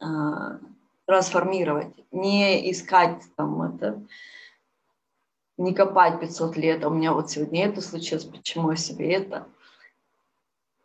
[0.00, 0.58] а,
[1.04, 4.02] трансформировать, не искать там это,
[5.58, 9.46] не копать 500 лет, а у меня вот сегодня это случилось, почему я себе это.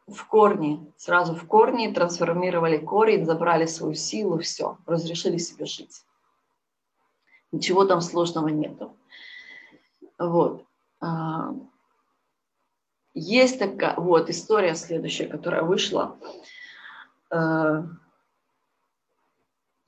[0.05, 6.03] В корне, сразу в корне трансформировали корень, забрали свою силу, все, разрешили себе жить.
[7.51, 8.97] Ничего там сложного нету.
[10.19, 10.65] Вот.
[13.15, 16.19] Есть такая, вот история следующая, которая вышла.
[17.31, 17.83] Э,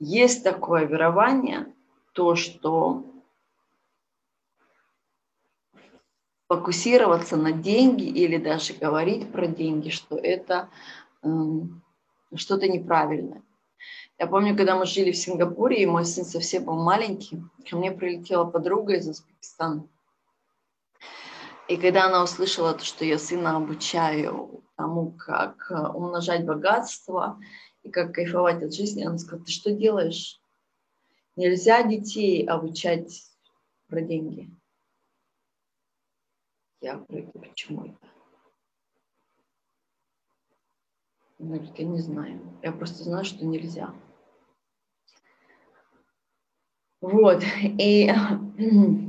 [0.00, 1.74] есть такое верование,
[2.14, 3.04] то, что
[6.48, 10.70] фокусироваться на деньги или даже говорить про деньги, что это
[11.22, 11.82] эм,
[12.34, 13.42] что-то неправильное.
[14.18, 17.92] Я помню, когда мы жили в Сингапуре, и мой сын совсем был маленький, ко мне
[17.92, 19.86] прилетела подруга из Узбекистана.
[21.68, 27.38] И когда она услышала, то, что я сына обучаю тому, как э, умножать богатство
[27.82, 30.40] и как кайфовать от жизни, она сказала, ты что делаешь?
[31.36, 33.22] Нельзя детей обучать
[33.86, 34.50] про деньги.
[36.80, 37.98] Я говорю, почему это?
[41.38, 42.58] Она говорит, я не знаю.
[42.62, 43.94] Я просто знаю, что нельзя.
[47.02, 47.42] Вот.
[47.62, 48.10] И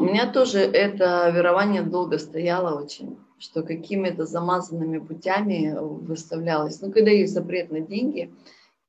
[0.00, 6.80] У меня тоже это верование долго стояло очень, что какими-то замазанными путями выставлялось.
[6.80, 8.32] Ну, когда есть запрет на деньги,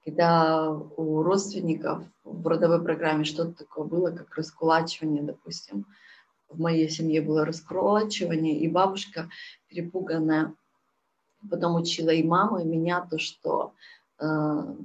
[0.06, 5.86] когда у родственников в родовой программе что-то такое было, как раскулачивание, допустим.
[6.48, 9.30] В моей семье было раскулачивание, и бабушка
[9.68, 10.54] перепуганная
[11.50, 13.74] потом учила и маму, и меня то, что
[14.18, 14.26] э,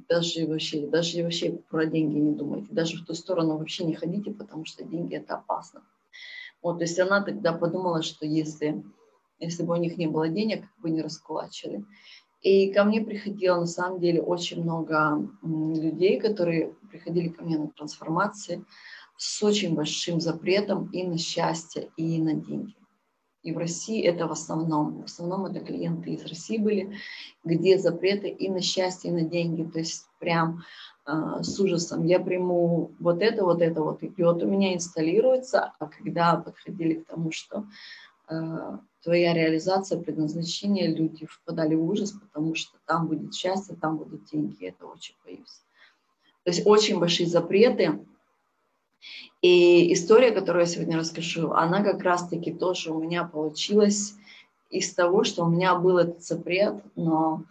[0.09, 4.33] даже вообще, даже вообще про деньги не думайте, даже в ту сторону вообще не ходите,
[4.33, 5.83] потому что деньги это опасно.
[6.62, 8.85] Вот, то есть она тогда подумала, что если,
[9.38, 11.85] если бы у них не было денег, как бы не раскулачили.
[12.42, 17.69] И ко мне приходило на самом деле очень много людей, которые приходили ко мне на
[17.69, 18.64] трансформации
[19.16, 22.75] с очень большим запретом и на счастье, и на деньги.
[23.42, 26.97] И в России это в основном, в основном это клиенты из России были,
[27.45, 29.62] где запреты и на счастье, и на деньги.
[29.62, 30.64] То есть прям
[31.07, 35.87] с ужасом, я приму вот это, вот это, вот, и вот у меня инсталируется, а
[35.87, 37.64] когда подходили к тому, что
[38.29, 44.25] э, твоя реализация, предназначение, люди впадали в ужас, потому что там будет счастье, там будут
[44.25, 45.61] деньги, это очень боюсь.
[46.42, 48.05] То есть очень большие запреты.
[49.42, 54.14] И история, которую я сегодня расскажу, она как раз-таки тоже у меня получилась
[54.71, 57.45] из того, что у меня был этот запрет, но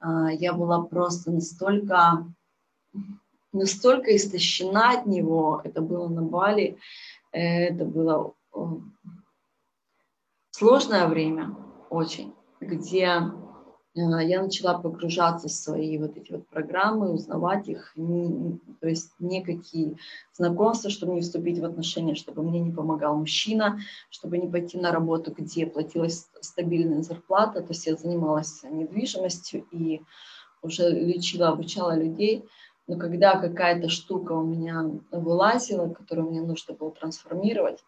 [0.00, 2.24] э, я была просто настолько
[3.52, 6.78] настолько истощена от него, это было на Бали,
[7.32, 8.34] это было
[10.50, 11.56] сложное время
[11.90, 13.20] очень, где э,
[13.94, 19.96] я начала погружаться в свои вот эти вот программы, узнавать их, то есть никакие
[20.32, 24.92] знакомства, чтобы не вступить в отношения, чтобы мне не помогал мужчина, чтобы не пойти на
[24.92, 30.02] работу, где платилась стабильная зарплата, то есть я занималась недвижимостью и
[30.62, 32.44] уже лечила, обучала людей–
[32.86, 37.82] но когда какая-то штука у меня вылазила, которую мне нужно было трансформировать,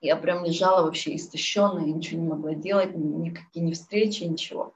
[0.00, 4.74] я прям лежала вообще истощенная, ничего не могла делать, никакие не встречи, ничего.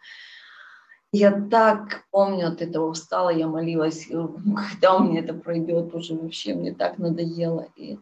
[1.13, 6.55] Я так помню от этого устала, я молилась, когда у меня это пройдет, уже вообще
[6.55, 7.67] мне так надоело.
[7.77, 7.99] И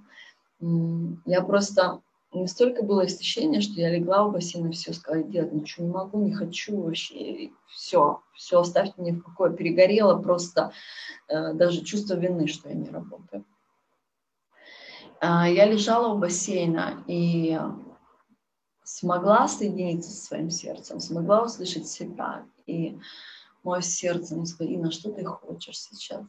[0.61, 2.01] Я просто
[2.33, 6.23] настолько было истощение, что я легла в бассейн и все сказала, делать ничего не могу,
[6.23, 9.55] не хочу вообще, все, все, оставьте меня в покое.
[9.55, 10.73] Перегорело просто
[11.29, 13.45] э, даже чувство вины, что я не работаю.
[15.21, 17.59] Э, я лежала у бассейна и
[18.85, 22.47] смогла соединиться со своим сердцем, смогла услышать себя.
[22.67, 22.99] И
[23.63, 26.27] мое сердце мне сказало, Инна, что ты хочешь сейчас?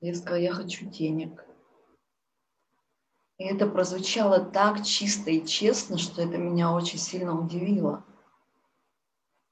[0.00, 1.44] Я сказала, я хочу денег.
[3.38, 8.04] И это прозвучало так чисто и честно, что это меня очень сильно удивило.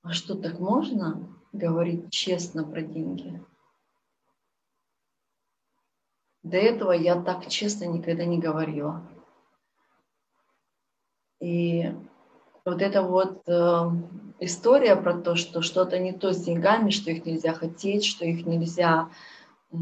[0.03, 3.43] А что, так можно говорить честно про деньги?
[6.43, 9.03] До этого я так честно никогда не говорила.
[11.41, 11.93] И
[12.65, 13.91] вот эта вот э,
[14.39, 18.47] история про то, что что-то не то с деньгами, что их нельзя хотеть, что их
[18.47, 19.11] нельзя
[19.73, 19.77] э,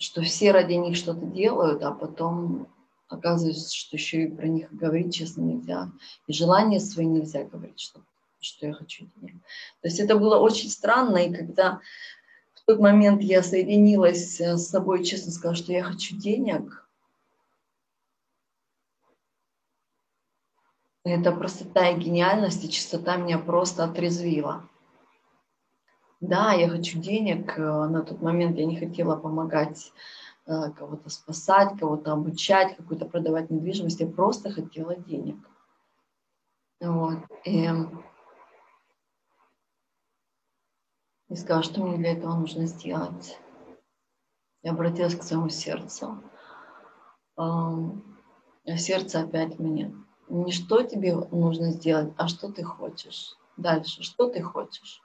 [0.00, 2.66] что все ради них что-то делают, а потом
[3.08, 5.92] оказывается, что еще и про них говорить честно нельзя.
[6.26, 8.00] И желания свои нельзя говорить, что,
[8.40, 9.34] что я хочу денег.
[9.82, 11.80] То есть это было очень странно, и когда
[12.54, 16.88] в тот момент я соединилась э, с собой, честно сказала, что я хочу денег,
[21.04, 24.66] это простота и гениальность, и чистота меня просто отрезвила.
[26.20, 27.58] Да, я хочу денег.
[27.58, 29.92] Э, на тот момент я не хотела помогать
[30.46, 34.00] э, кого-то спасать, кого-то обучать, какую-то продавать недвижимость.
[34.00, 35.36] Я просто хотела денег.
[36.78, 37.18] Вот.
[37.44, 37.68] И,
[41.30, 43.38] и сказала, что мне для этого нужно сделать.
[44.62, 46.22] Я обратилась к своему сердцу.
[47.36, 49.94] А сердце опять мне.
[50.28, 53.36] Не что тебе нужно сделать, а что ты хочешь.
[53.56, 55.02] Дальше, что ты хочешь.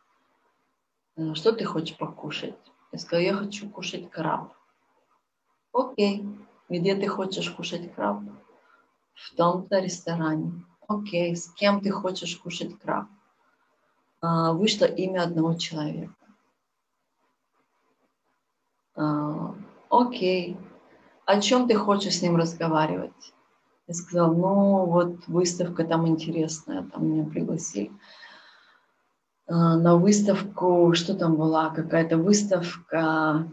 [1.18, 2.55] Э, что ты хочешь покушать?
[2.91, 4.53] Я сказала, я хочу кушать краб.
[5.72, 6.26] Окей,
[6.70, 8.22] где ты хочешь кушать краб?
[9.13, 10.66] В том-то ресторане.
[10.88, 13.07] Окей, с кем ты хочешь кушать краб?
[14.22, 16.16] А, вышло имя одного человека.
[18.95, 19.55] А,
[19.89, 20.57] окей,
[21.26, 23.34] о чем ты хочешь с ним разговаривать?
[23.88, 27.91] Я сказала, ну вот выставка там интересная, там меня пригласили.
[29.47, 33.47] А, на выставку, что там была, какая-то выставка,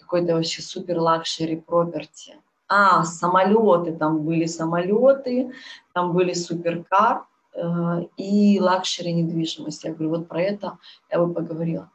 [0.00, 2.36] какой-то вообще супер luxury property.
[2.68, 5.52] А, самолеты, там были самолеты,
[5.94, 7.24] там были суперкар
[7.54, 9.84] э, и luxury недвижимость.
[9.84, 10.78] Я говорю, вот про это
[11.10, 11.90] я бы поговорила.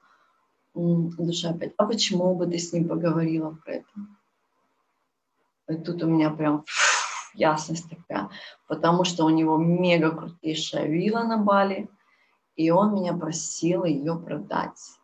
[0.74, 3.88] Душа опять, а почему бы ты с ним поговорила про это?
[5.70, 8.30] И тут у меня прям фу, ясность такая,
[8.68, 11.88] потому что у него мега крутейшая вилла на Бали,
[12.56, 15.00] и он меня просил ее продать.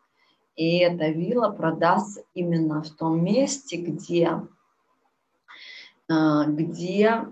[0.56, 4.42] И эта вилла продастся именно в том месте, где,
[6.08, 7.26] а, где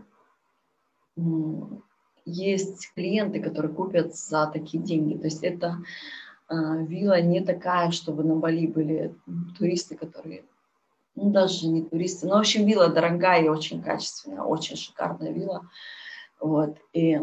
[2.24, 5.18] есть клиенты, которые купят за такие деньги.
[5.18, 5.78] То есть это
[6.48, 9.14] а, вилла не такая, чтобы на Бали были
[9.58, 10.44] туристы, которые,
[11.14, 15.68] ну даже не туристы, но в общем вилла дорогая и очень качественная, очень шикарная вилла.
[16.40, 16.78] Вот.
[16.94, 17.20] И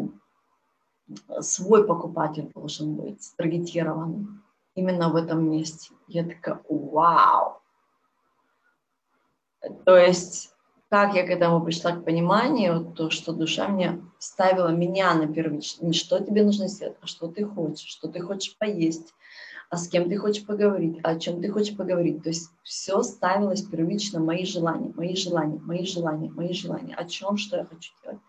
[1.39, 4.43] свой покупатель должен быть таргетирован
[4.75, 5.93] именно в этом месте.
[6.07, 7.61] Я такая, вау!
[9.85, 10.53] То есть,
[10.89, 15.87] как я к этому пришла к пониманию, то, что душа мне ставила меня на первичный,
[15.87, 19.13] не что тебе нужно сделать, а что ты хочешь, что ты хочешь поесть,
[19.69, 22.23] а с кем ты хочешь поговорить, а о чем ты хочешь поговорить.
[22.23, 27.37] То есть все ставилось первично мои желания, мои желания, мои желания, мои желания, о чем,
[27.37, 28.19] что я хочу делать.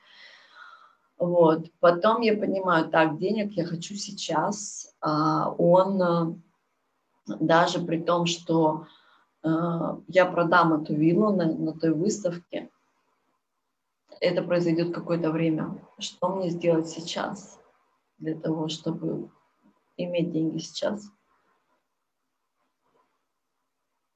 [1.18, 1.70] Вот.
[1.80, 4.94] Потом я понимаю, так, денег я хочу сейчас.
[5.00, 6.34] А он э,
[7.40, 8.86] даже при том, что
[9.42, 9.48] э,
[10.06, 12.70] я продам эту виллу на, на той выставке,
[14.20, 15.80] это произойдет какое-то время.
[15.98, 17.60] Что мне сделать сейчас
[18.18, 19.30] для того, чтобы
[19.96, 21.10] иметь деньги сейчас?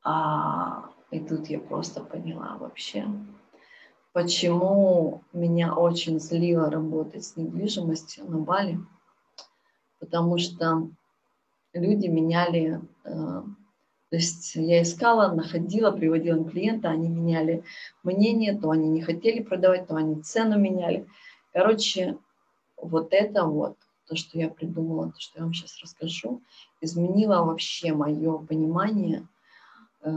[0.04, 3.06] А, и тут я просто поняла вообще,
[4.12, 8.78] Почему меня очень злило работать с недвижимостью на Бали?
[10.00, 10.90] Потому что
[11.72, 17.64] люди меняли, э, то есть я искала, находила, приводила клиента, они меняли
[18.02, 21.06] мнение, то они не хотели продавать, то они цену меняли.
[21.54, 22.18] Короче,
[22.76, 26.42] вот это вот, то, что я придумала, то, что я вам сейчас расскажу,
[26.82, 29.26] изменило вообще мое понимание
[30.02, 30.10] э,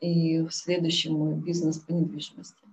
[0.00, 2.66] и в следующем мой бизнес по недвижимости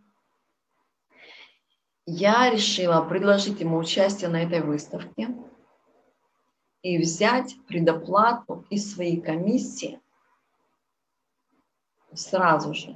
[2.05, 5.29] я решила предложить ему участие на этой выставке
[6.81, 10.01] и взять предоплату из своей комиссии
[12.13, 12.93] сразу же.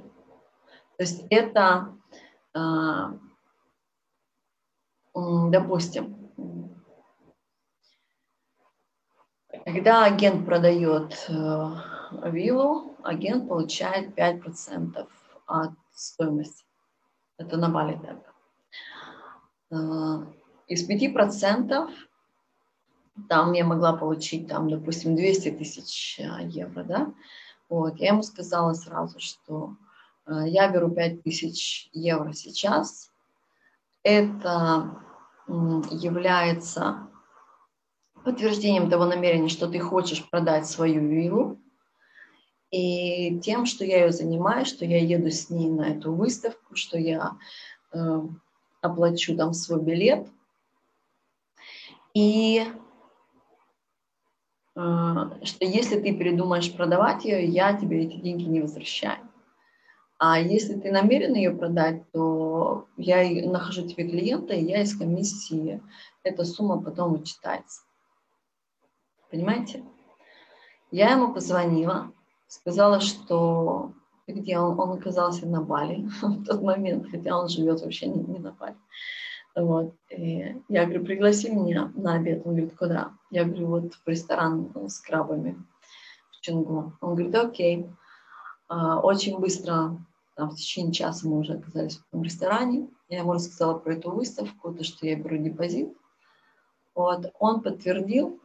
[0.96, 1.96] То есть это,
[2.54, 3.14] а,
[5.14, 6.18] допустим,
[9.64, 11.32] когда агент продает э,
[12.30, 15.08] виллу, агент получает 5%
[15.46, 16.64] от стоимости.
[17.38, 18.37] Это на Бали так.
[19.70, 20.24] Э,
[20.66, 21.90] из 5%
[23.28, 27.12] там я могла получить, там, допустим, 200 тысяч э, евро, да,
[27.68, 29.76] вот, я ему сказала сразу, что
[30.26, 33.10] э, я беру 5 тысяч евро сейчас,
[34.02, 35.02] это
[35.90, 37.08] является
[38.22, 41.58] подтверждением того намерения, что ты хочешь продать свою виллу,
[42.70, 46.98] и тем, что я ее занимаю, что я еду с ней на эту выставку, что
[46.98, 47.38] я
[48.80, 50.26] оплачу там свой билет.
[52.14, 52.66] И
[54.74, 59.28] э, что если ты передумаешь продавать ее, я тебе эти деньги не возвращаю.
[60.18, 65.80] А если ты намерен ее продать, то я нахожу тебе клиента, и я из комиссии
[66.24, 67.82] эта сумма потом вычитается.
[69.30, 69.84] Понимаете?
[70.90, 72.12] Я ему позвонила,
[72.48, 73.92] сказала, что
[74.32, 78.38] где он, он оказался на Бали в тот момент, хотя он живет вообще не, не
[78.38, 78.76] на Бали.
[79.54, 79.94] Вот.
[80.10, 82.42] И я говорю, пригласи меня на обед.
[82.44, 83.12] Он говорит, куда?
[83.30, 85.56] Я говорю, вот в ресторан с крабами
[86.30, 86.92] в Чунгу.
[87.00, 87.90] Он говорит, окей.
[88.68, 89.98] А, очень быстро,
[90.36, 92.88] там, в течение часа мы уже оказались в этом ресторане.
[93.08, 95.92] Я ему рассказала про эту выставку, то, что я беру депозит.
[96.94, 97.32] Вот.
[97.38, 98.40] Он подтвердил,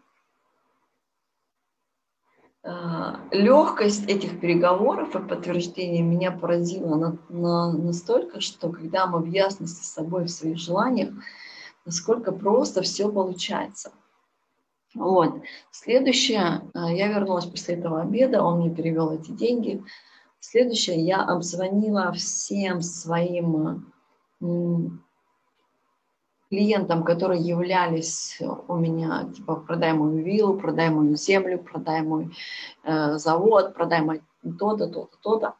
[3.31, 9.83] легкость этих переговоров и подтверждения меня поразила на, на, настолько, что когда мы в ясности
[9.83, 11.13] с собой в своих желаниях,
[11.85, 13.91] насколько просто все получается.
[14.95, 15.41] Вот.
[15.71, 19.83] Следующее, а, я вернулась после этого обеда, он мне перевел эти деньги.
[20.39, 23.91] Следующее, я обзвонила всем своим
[26.53, 32.29] клиентам, которые являлись у меня, типа, продай мою виллу, продай мою землю, продай мой
[32.83, 34.21] э, завод, продай
[34.59, 35.53] то-то, то-то, то-то.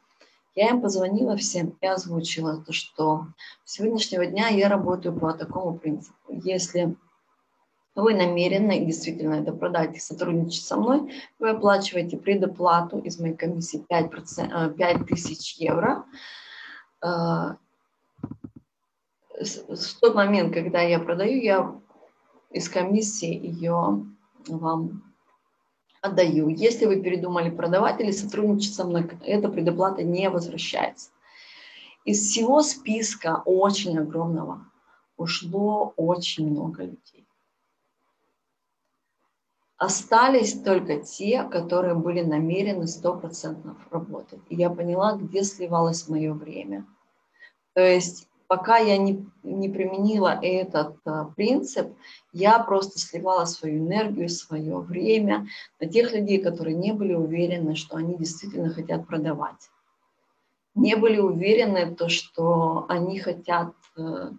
[0.54, 3.26] Я им позвонила всем и озвучила то, что
[3.64, 6.16] с сегодняшнего дня я работаю по такому принципу.
[6.28, 6.94] Если
[7.96, 13.84] вы намерены действительно это продать и сотрудничать со мной, вы оплачиваете предоплату из моей комиссии
[13.90, 16.04] 5%, 5 э, тысяч евро,
[17.02, 17.08] э,
[19.40, 21.80] в тот момент, когда я продаю, я
[22.50, 24.06] из комиссии ее
[24.46, 25.14] вам
[26.00, 26.48] отдаю.
[26.48, 31.10] Если вы передумали продавать или сотрудничать со мной, эта предоплата не возвращается.
[32.04, 34.70] Из всего списка очень огромного
[35.16, 37.26] ушло очень много людей.
[39.76, 44.40] Остались только те, которые были намерены стопроцентно работать.
[44.48, 46.86] И я поняла, где сливалось мое время.
[47.72, 51.92] То есть пока я не, не применила этот а, принцип,
[52.32, 55.48] я просто сливала свою энергию, свое время
[55.80, 59.70] на тех людей, которые не были уверены, что они действительно хотят продавать.
[60.76, 64.30] Не были уверены, то, что они хотят э,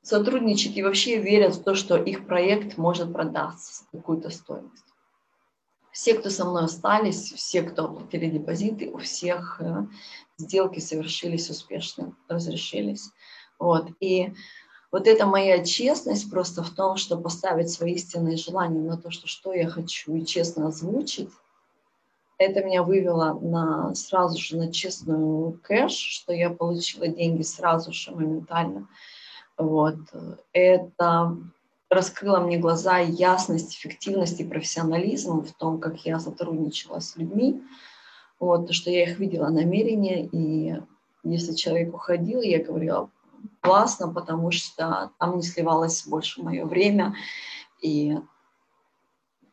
[0.00, 4.83] сотрудничать и вообще верят в то, что их проект может продаться за какую-то стоимость.
[5.94, 9.86] Все, кто со мной остались, все, кто оплатили депозиты, у всех э,
[10.36, 13.10] сделки совершились успешно, разрешились.
[13.60, 13.90] Вот.
[14.00, 14.32] И
[14.90, 19.28] вот эта моя честность просто в том, что поставить свои истинные желания на то, что,
[19.28, 21.30] что я хочу, и честно озвучить,
[22.38, 28.10] это меня вывело на, сразу же на честную кэш, что я получила деньги сразу же,
[28.10, 28.88] моментально.
[29.56, 29.98] Вот.
[30.52, 31.36] Это
[31.90, 37.62] раскрыло мне глаза ясность, эффективность и профессионализм в том, как я сотрудничала с людьми,
[38.40, 40.80] вот, что я их видела намерения, и
[41.22, 43.10] если человек уходил, я говорила,
[43.60, 47.14] классно, потому что там не сливалось больше мое время,
[47.80, 48.18] и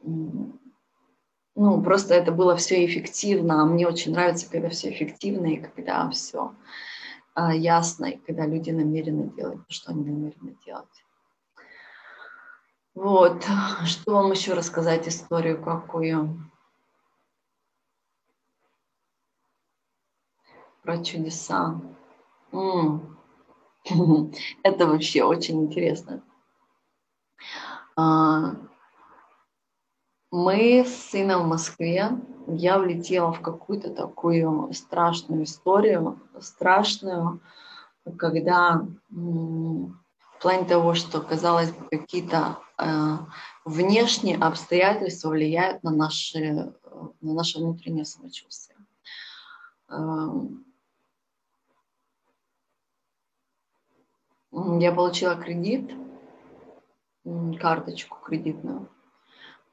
[0.04, 6.10] ну, просто это было все эффективно, а мне очень нравится, когда все эффективно, и когда
[6.10, 6.56] все
[7.34, 11.06] а, ясно, и когда люди намерены делать то, что они намерены делать.
[12.94, 13.44] Вот,
[13.86, 16.52] что вам еще рассказать историю какую?
[20.82, 21.80] про чудеса.
[24.64, 26.22] Это вообще очень интересно.
[27.96, 28.56] А,
[30.32, 32.10] мы с сыном в Москве,
[32.48, 37.42] я влетела в какую-то такую страшную историю, страшную,
[38.18, 43.18] когда в плане того, что, казалось бы, какие-то Э,
[43.64, 46.72] внешние обстоятельства влияют на, наши, э,
[47.22, 48.78] на наше внутреннее самочувствие.
[49.90, 50.66] Эм,
[54.80, 55.92] я получила кредит,
[57.60, 58.90] карточку кредитную.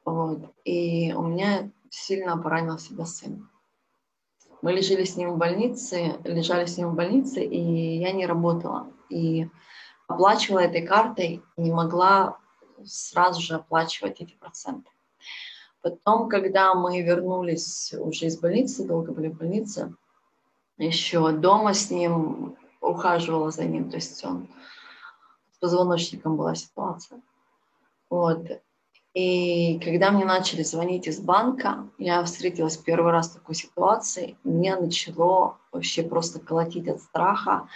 [0.05, 0.53] Вот.
[0.63, 3.49] И у меня сильно поранил себя сын.
[4.61, 8.93] Мы лежали с ним в больнице, лежали с ним в больнице, и я не работала.
[9.09, 9.47] И
[10.07, 12.37] оплачивала этой картой, не могла
[12.85, 14.89] сразу же оплачивать эти проценты.
[15.81, 19.95] Потом, когда мы вернулись уже из больницы, долго были в больнице,
[20.77, 24.47] еще дома с ним ухаживала за ним, то есть он
[25.53, 27.21] с позвоночником была ситуация.
[28.09, 28.45] Вот.
[29.13, 34.75] И когда мне начали звонить из банка, я встретилась первый раз в такой ситуации, мне
[34.75, 37.67] начало вообще просто колотить от страха,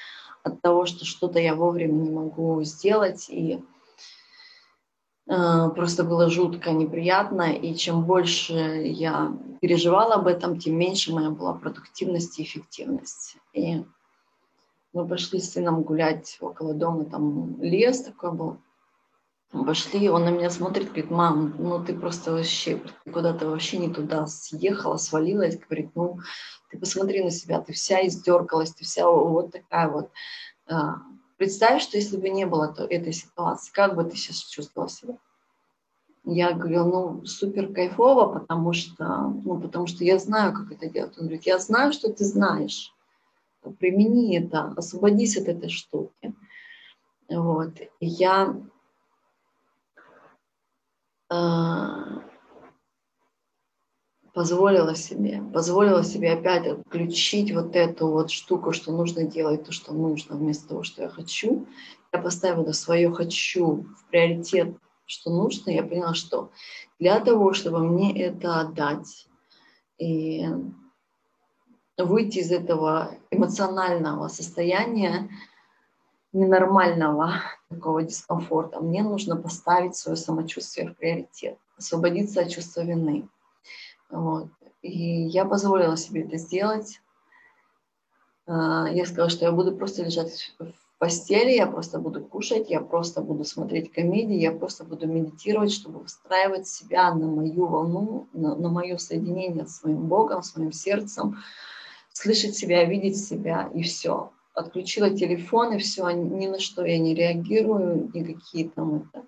[0.44, 3.64] от того, что что-то я вовремя не могу сделать, и
[5.26, 11.54] просто было жутко неприятно, и чем больше я переживала об этом, тем меньше моя была
[11.54, 13.38] продуктивность и эффективность.
[13.54, 13.84] И
[14.92, 18.58] мы пошли с сыном гулять около дома, там лес такой был,
[19.54, 22.82] Пошли, он на меня смотрит, говорит, мам, ну ты просто вообще
[23.14, 26.18] куда-то вообще не туда съехала, свалилась, говорит, ну
[26.72, 30.10] ты посмотри на себя, ты вся издергалась, ты вся вот такая вот.
[31.38, 35.18] Представь, что если бы не было то, этой ситуации, как бы ты сейчас чувствовала себя?
[36.26, 41.18] Я говорю, ну, супер кайфово, потому что, ну, потому что я знаю, как это делать.
[41.18, 42.94] Он говорит, я знаю, что ты знаешь.
[43.80, 46.34] Примени это, освободись от этой штуки.
[47.30, 47.80] Вот.
[48.00, 48.56] И я
[51.30, 52.24] а,
[54.34, 59.94] позволила себе, позволила себе опять отключить вот эту вот штуку, что нужно делать то, что
[59.94, 61.68] нужно, вместо того, что я хочу.
[62.12, 64.76] Я поставила свое «хочу» в приоритет,
[65.06, 65.70] что нужно.
[65.70, 66.52] Я поняла, что
[67.00, 69.28] для того, чтобы мне это отдать
[70.00, 70.48] и
[71.98, 75.30] выйти из этого эмоционального состояния,
[76.32, 77.36] ненормального
[77.70, 83.30] такого дискомфорта, мне нужно поставить свое самочувствие в приоритет, освободиться от чувства вины.
[84.14, 84.48] Вот.
[84.84, 87.02] И я позволила себе это сделать.
[88.46, 92.80] А, я сказала, что я буду просто лежать в постели, я просто буду кушать, я
[92.80, 98.56] просто буду смотреть комедии, я просто буду медитировать, чтобы выстраивать себя на мою волну, на,
[98.56, 101.38] на мое соединение с своим Богом, с моим сердцем,
[102.12, 107.16] слышать себя, видеть себя и все отключила телефон, и все, ни на что я не
[107.16, 109.26] реагирую, никакие там это,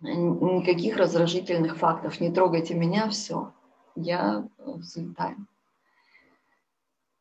[0.00, 3.52] никаких раздражительных фактов, не трогайте меня, все,
[3.94, 5.46] я э, взлетаю.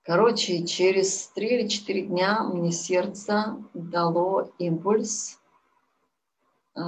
[0.04, 5.40] Короче, через три или четыре дня мне сердце дало импульс
[6.76, 6.82] э,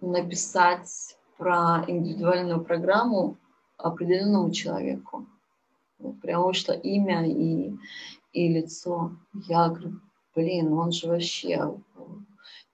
[0.00, 3.36] написать про индивидуальную программу
[3.76, 5.26] определенному человеку.
[6.20, 7.76] Прям вышло имя и,
[8.32, 9.12] и лицо.
[9.48, 10.00] Я говорю,
[10.34, 11.74] блин, он же вообще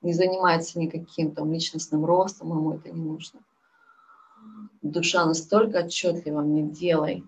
[0.01, 3.41] не занимается никаким там личностным ростом, ему это не нужно.
[4.83, 7.25] Душа настолько отчетлива мне, делай.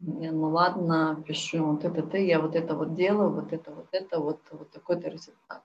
[0.00, 3.88] Я, ну ладно, пишу вот это ты, я вот это вот делаю, вот это, вот
[3.92, 5.62] это, вот, вот такой-то результат.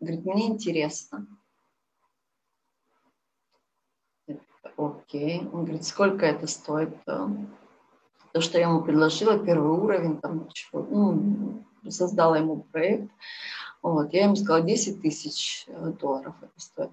[0.00, 1.26] Он говорит, мне интересно.
[4.76, 5.40] Окей.
[5.52, 6.96] Он говорит, сколько это стоит?
[8.32, 13.10] то, что я ему предложила, первый уровень, там, чего, ну, создала ему проект,
[13.82, 16.90] вот, я ему сказала, 10 тысяч э, долларов это стоит.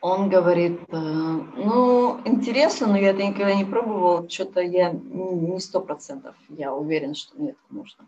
[0.00, 5.80] Он говорит, э, ну, интересно, но я это никогда не пробовал, что-то я не сто
[5.80, 8.06] процентов, я уверен, что мне это нужно.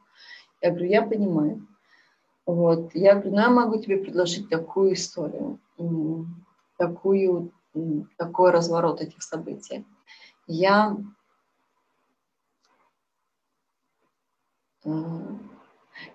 [0.60, 1.66] Я говорю, я понимаю.
[2.44, 5.58] Вот, я говорю, ну, я могу тебе предложить такую историю,
[6.76, 7.52] такую,
[8.16, 9.84] такой разворот этих событий.
[10.46, 10.96] Я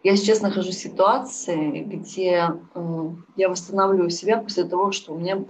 [0.03, 5.43] Я сейчас нахожусь в ситуации, где э, я восстанавливаю себя после того, что у меня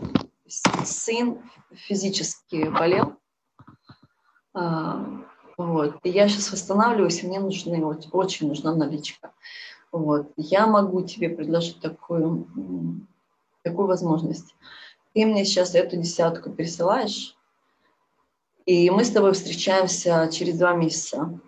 [0.48, 1.40] сын
[1.72, 3.16] физически болел.
[4.54, 5.06] А,
[5.58, 5.96] вот.
[6.04, 9.32] И я сейчас восстанавливаюсь, и мне нужны, очень нужна наличка.
[9.92, 10.32] Вот.
[10.36, 12.48] Я могу тебе предложить такую,
[13.64, 14.56] такую возможность.
[15.14, 17.38] Ты мне сейчас эту десятку пересылаешь,
[18.66, 21.40] и мы с тобой встречаемся через два месяца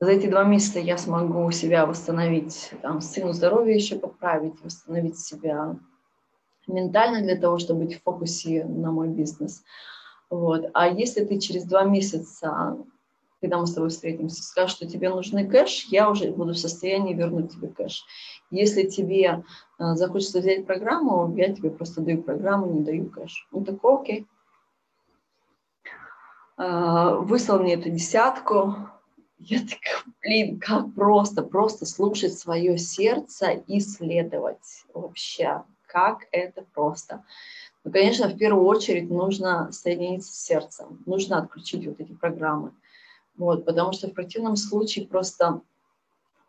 [0.00, 5.76] за эти два месяца я смогу себя восстановить, там, сыну здоровье еще поправить, восстановить себя
[6.66, 9.62] ментально для того, чтобы быть в фокусе на мой бизнес.
[10.30, 10.70] Вот.
[10.72, 12.78] А если ты через два месяца,
[13.42, 17.12] когда мы с тобой встретимся, скажешь, что тебе нужны кэш, я уже буду в состоянии
[17.12, 18.04] вернуть тебе кэш.
[18.50, 19.44] Если тебе
[19.78, 23.48] э, захочется взять программу, я тебе просто даю программу, не даю кэш.
[23.50, 24.26] Ну такой, окей.
[26.56, 28.76] Э, выслал мне эту десятку,
[29.42, 37.24] Я такая, блин, как просто, просто слушать свое сердце и следовать вообще, как это просто.
[37.82, 42.72] Ну, конечно, в первую очередь нужно соединиться с сердцем, нужно отключить вот эти программы.
[43.38, 45.62] Вот, потому что в противном случае просто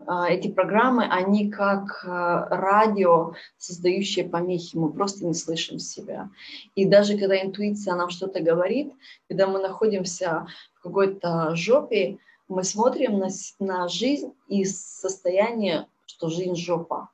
[0.05, 6.29] а, эти программы, они как а, радио, создающие помехи, мы просто не слышим себя.
[6.75, 8.91] И даже когда интуиция нам что-то говорит,
[9.29, 12.17] когда мы находимся в какой-то жопе,
[12.51, 13.29] мы смотрим на,
[13.59, 17.09] на жизнь из состояния, что жизнь жопа.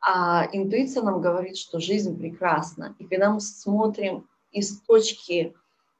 [0.00, 2.96] А интуиция нам говорит, что жизнь прекрасна.
[2.98, 5.54] И когда мы смотрим из точки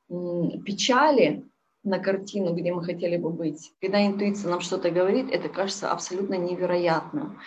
[0.09, 1.45] печали,
[1.83, 3.73] на картину, где мы хотели бы быть.
[3.81, 7.41] Когда интуиция нам что-то говорит, это кажется абсолютно невероятным.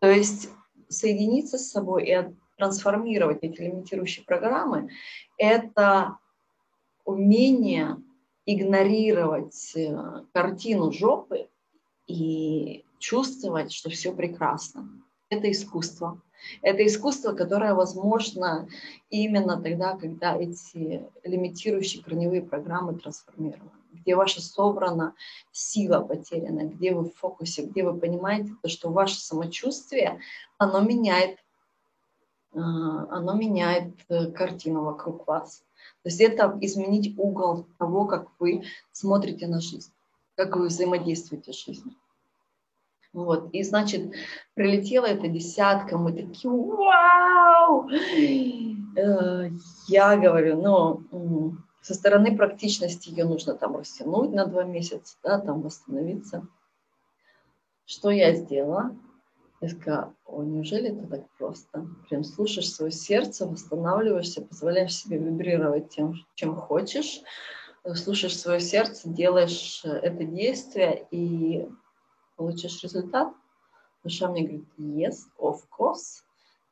[0.00, 0.50] То есть
[0.88, 4.90] соединиться с собой и трансформировать эти лимитирующие программы–
[5.38, 6.18] это
[7.04, 7.96] умение
[8.46, 11.48] игнорировать э, картину жопы
[12.06, 14.88] и чувствовать, что все прекрасно.
[15.28, 16.22] Это искусство.
[16.62, 18.68] Это искусство, которое возможно
[19.10, 25.14] именно тогда, когда эти лимитирующие корневые программы трансформированы, где ваша собрана
[25.50, 30.20] сила потеряна, где вы в фокусе, где вы понимаете, то, что ваше самочувствие,
[30.58, 31.38] оно меняет,
[32.54, 32.60] а,
[33.16, 35.65] оно меняет э, картину вокруг вас.
[36.02, 39.92] То есть это изменить угол того, как вы смотрите на жизнь,
[40.36, 41.94] как вы взаимодействуете с жизнью.
[43.12, 43.50] Вот.
[43.52, 44.12] И, значит,
[44.54, 47.88] прилетела эта десятка, мы такие, вау!
[47.88, 49.50] Э,
[49.88, 55.62] я говорю, ну, со стороны практичности ее нужно там растянуть на два месяца, да, там
[55.62, 56.46] восстановиться.
[57.86, 58.94] Что я сделала?
[59.60, 61.86] Я сказала, о, неужели это так просто?
[62.08, 67.22] Прям слушаешь свое сердце, восстанавливаешься, позволяешь себе вибрировать тем, чем хочешь,
[67.94, 71.68] слушаешь свое сердце, делаешь э, это действие, и
[72.36, 73.32] получишь результат?
[74.04, 76.22] Душа мне говорит, yes, of course.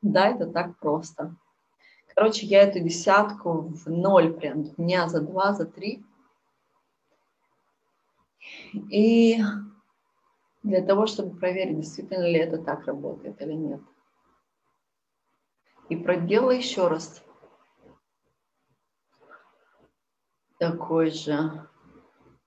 [0.01, 1.35] Да, это так просто.
[2.13, 6.03] Короче, я эту десятку в ноль прям дня за два, за три.
[8.89, 9.39] И
[10.65, 13.81] для того, чтобы проверить, действительно ли это так работает или нет.
[15.89, 17.23] И проделала еще раз
[20.57, 21.67] такой же,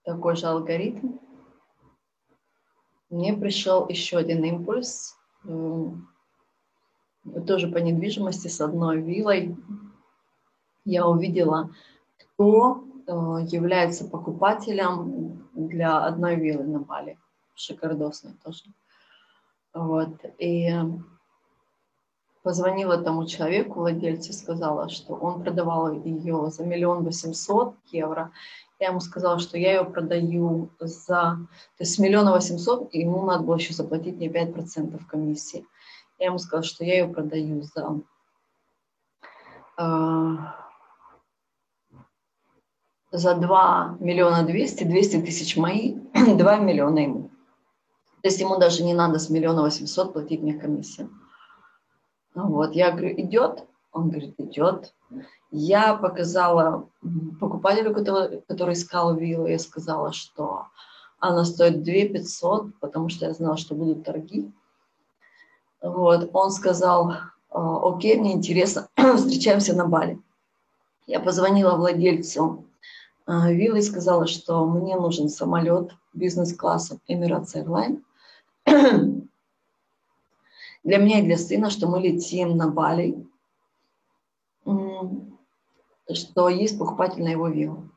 [0.02, 1.18] такой же алгоритм
[3.08, 5.16] мне пришел еще один импульс,
[7.46, 9.56] тоже по недвижимости с одной виллой.
[10.84, 11.70] Я увидела,
[12.18, 13.10] кто э,
[13.46, 17.18] является покупателем для одной виллы на Бали,
[17.58, 18.64] шикардосной тоже.
[19.74, 20.16] Вот.
[20.38, 20.70] И
[22.42, 28.32] позвонила тому человеку, владельцу, сказала, что он продавал ее за миллион восемьсот евро,
[28.80, 31.38] я ему сказала, что я ее продаю за...
[31.76, 35.66] То есть с миллиона восемьсот, ему надо было еще заплатить мне 5% комиссии.
[36.18, 38.00] Я ему сказала, что я ее продаю за...
[39.78, 40.36] Э,
[43.10, 47.30] за 2 миллиона 200, 200 тысяч мои, 2 миллиона ему.
[48.28, 51.08] То есть ему даже не надо с миллиона восемьсот платить мне комиссию.
[52.34, 53.64] Вот, я говорю, идет?
[53.90, 54.92] Он говорит, идет.
[55.50, 56.90] Я показала
[57.40, 60.66] покупателю, который, который искал виллу, я сказала, что
[61.18, 64.52] она стоит 2 500, потому что я знала, что будут торги.
[65.80, 67.14] Вот, он сказал,
[67.48, 70.20] «А, окей, мне интересно, встречаемся на Бали.
[71.06, 72.66] Я позвонила владельцу
[73.24, 78.02] а, виллы и сказала, что мне нужен самолет бизнес-класса Emirates Airline
[80.84, 83.26] для меня и для сына, что мы летим на Бали
[86.14, 87.90] что есть покупатель на его виллу.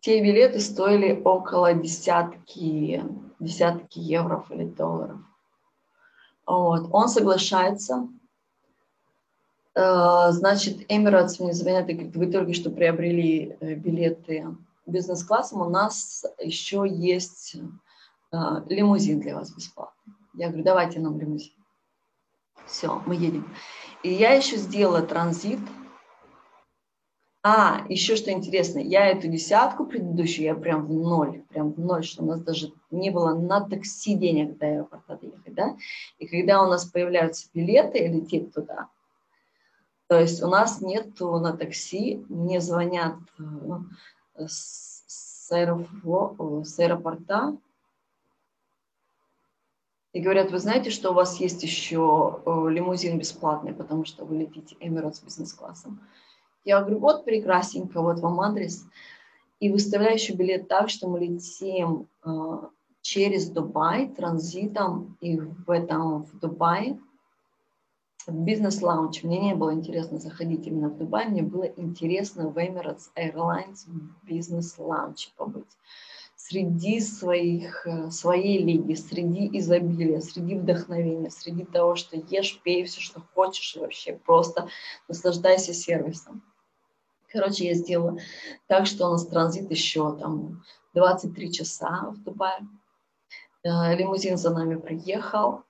[0.00, 3.02] Те билеты стоили около десятки,
[3.40, 5.18] десятки евро или долларов.
[6.46, 6.88] Вот.
[6.92, 8.08] Он соглашается.
[9.74, 14.46] Э, значит, Emirates мне звонят и говорит, вы только что приобрели э, билеты
[14.86, 17.56] бизнес-классом, у нас еще есть
[18.32, 18.36] э,
[18.68, 20.14] лимузин для вас бесплатный.
[20.34, 21.52] Я говорю, давайте нам лимузин.
[22.66, 23.48] Все, мы едем.
[24.02, 25.60] И я еще сделала транзит.
[27.42, 32.02] А, еще что интересно, я эту десятку предыдущую, я прям в ноль, прям в ноль,
[32.02, 35.76] что у нас даже не было на такси денег до аэропорта доехать, да?
[36.18, 38.88] И когда у нас появляются билеты лететь туда,
[40.08, 43.16] то есть у нас нету на такси, мне звонят
[44.38, 45.52] с, с
[46.78, 47.56] аэропорта,
[50.16, 54.36] и говорят, вы знаете, что у вас есть еще э, лимузин бесплатный, потому что вы
[54.38, 56.00] летите Emirates бизнес-классом.
[56.64, 58.86] Я говорю, вот прекрасненько, вот вам адрес.
[59.60, 62.30] и выставляю еще билет так, что мы летим э,
[63.02, 66.98] через Дубай транзитом, и в этом в Дубае
[68.32, 69.22] бизнес-лаунч.
[69.22, 74.26] Мне не было интересно заходить именно в Дубай, мне было интересно в Emirates Airlines в
[74.26, 75.76] бизнес-лаунче побыть.
[76.34, 83.00] Среди своих, э, своей лиги, среди изобилия, среди вдохновения, среди того, что ешь, пей все,
[83.00, 84.68] что хочешь, и вообще просто
[85.08, 86.42] наслаждайся сервисом.
[87.32, 88.18] Короче, я сделала
[88.66, 90.62] так, что у нас транзит еще там
[90.94, 92.66] 23 часа в Дубае.
[93.64, 95.62] Э, лимузин за нами приехал,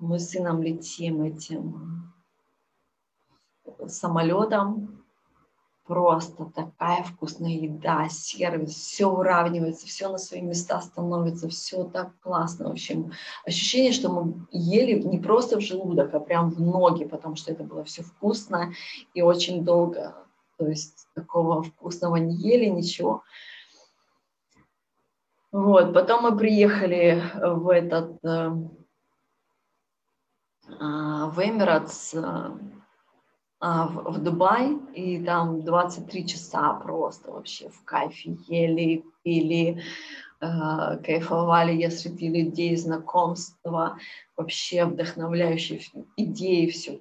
[0.00, 2.12] мы с сыном летим этим
[3.86, 4.96] самолетом.
[5.86, 12.68] Просто такая вкусная еда, сервис, все уравнивается, все на свои места становится, все так классно.
[12.68, 13.10] В общем,
[13.44, 17.64] ощущение, что мы ели не просто в желудок, а прям в ноги, потому что это
[17.64, 18.72] было все вкусно
[19.14, 20.14] и очень долго.
[20.58, 23.24] То есть такого вкусного не ели, ничего.
[25.50, 28.52] Вот, потом мы приехали в этот э,
[30.78, 32.56] в Эмиратс, а,
[33.60, 39.82] а, в Дубай, и там 23 часа просто вообще в кайфе ели, пили,
[40.40, 43.98] кайфовали, я среди людей, знакомства,
[44.36, 45.80] вообще вдохновляющие
[46.16, 46.98] идеи, все.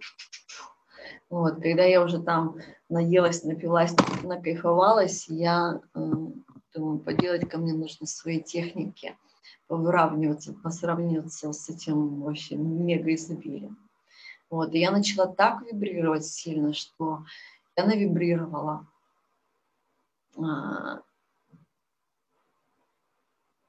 [1.30, 2.58] Вот, когда я уже там
[2.90, 9.16] наелась, напилась, накайфовалась, я думаю, поделать ко мне нужно свои техники–
[9.68, 13.78] выравниваться, посравниваться с этим вообще мега изобилием.
[14.50, 17.24] Вот, и я начала так вибрировать сильно, что
[17.76, 18.88] я навибрировала.
[20.38, 21.02] А,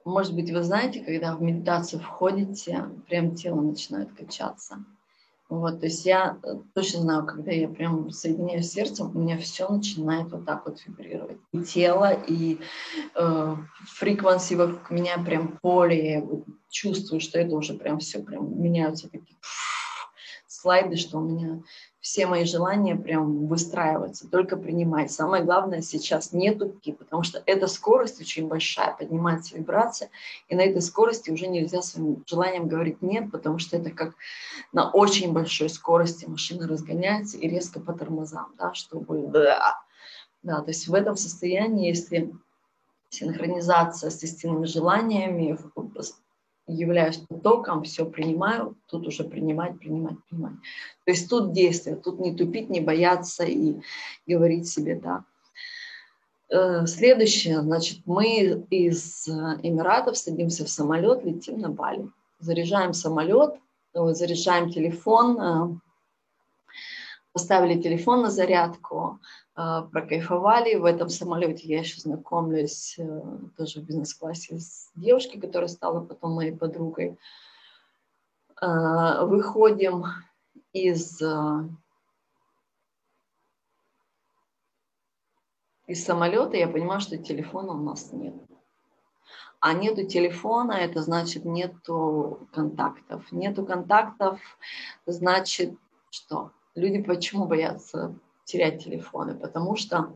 [0.05, 4.85] может быть, вы знаете, когда в медитацию входите, прям тело начинает качаться.
[5.51, 9.37] Вот, то есть я э, точно знаю, когда я прям соединяюсь с сердцем, у меня
[9.37, 11.39] все начинает вот так вот вибрировать.
[11.51, 12.61] И тело, и
[13.17, 13.57] э,
[13.99, 16.23] фреквенции вокруг меня прям поле, я
[16.69, 19.37] чувствую, что это уже прям все, прям меняются такие
[20.47, 21.63] слайды, что у меня
[22.01, 25.13] все мои желания прям выстраиваются, только принимать.
[25.13, 30.11] Самое главное сейчас не тупки, потому что эта скорость очень большая, поднимается вибрация,
[30.49, 34.15] и на этой скорости уже нельзя своим желанием говорить нет, потому что это как
[34.73, 39.27] на очень большой скорости машина разгоняется и резко по тормозам, да, чтобы...
[39.29, 39.77] Да,
[40.43, 42.33] да, то есть в этом состоянии, если
[43.11, 45.59] синхронизация с истинными желаниями,
[46.73, 50.55] являюсь потоком, все принимаю, тут уже принимать, принимать, принимать.
[51.05, 53.77] То есть тут действие, тут не тупить, не бояться и
[54.27, 55.25] говорить себе «да».
[56.51, 62.11] Э, следующее, значит, мы из Эмиратов садимся в самолет, летим на Бали.
[62.41, 63.55] Заряжаем самолет,
[63.95, 65.90] заряжаем телефон, э,
[67.33, 69.21] поставили телефон на зарядку,
[69.55, 70.75] а, прокайфовали.
[70.75, 73.21] В этом самолете я еще знакомлюсь э,
[73.57, 77.19] тоже в бизнес-классе с девушкой, которая стала потом моей подругой.
[78.57, 80.05] А, выходим
[80.73, 81.69] из, э,
[85.87, 88.35] из самолета, я понимаю, что телефона у нас нет.
[89.61, 93.31] А нету телефона, это значит нету контактов.
[93.31, 94.41] Нету контактов,
[95.05, 95.75] значит
[96.11, 96.51] что?
[96.75, 98.15] Люди почему боятся
[98.45, 100.13] терять телефоны, потому что,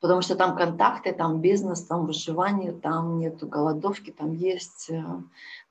[0.00, 5.02] потому что там контакты, там бизнес, там выживание, там нету голодовки, там есть э,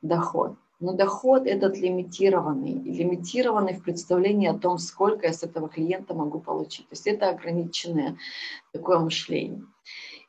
[0.01, 0.55] доход.
[0.79, 6.39] Но доход этот лимитированный, лимитированный в представлении о том, сколько я с этого клиента могу
[6.39, 6.87] получить.
[6.89, 8.17] То есть это ограниченное
[8.73, 9.63] такое мышление.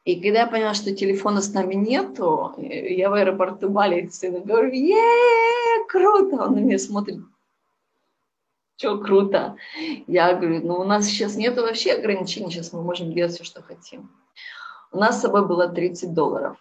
[0.05, 4.71] И когда я поняла, что телефона с нами нету, я в аэропорту Бали сыну говорю,
[4.73, 7.19] е круто, он на меня смотрит,
[8.77, 9.57] что круто.
[10.07, 13.63] Я говорю, ну у нас сейчас нет вообще ограничений, сейчас мы можем делать все, что
[13.63, 14.11] хотим.
[14.93, 16.59] У нас с собой было 30 долларов.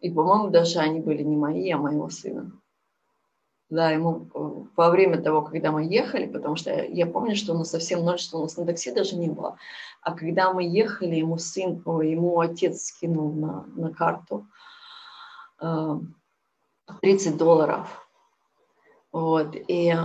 [0.00, 2.52] И, по-моему, даже они были не мои, а моего сына.
[3.70, 7.58] Да, ему э, во время того, когда мы ехали, потому что я помню, что у
[7.58, 9.56] нас совсем ноль, что у нас на такси даже не было.
[10.02, 14.46] А когда мы ехали, ему сын, ему отец скинул на, на карту
[15.58, 18.06] 30 э, долларов.
[19.10, 19.96] Вот, и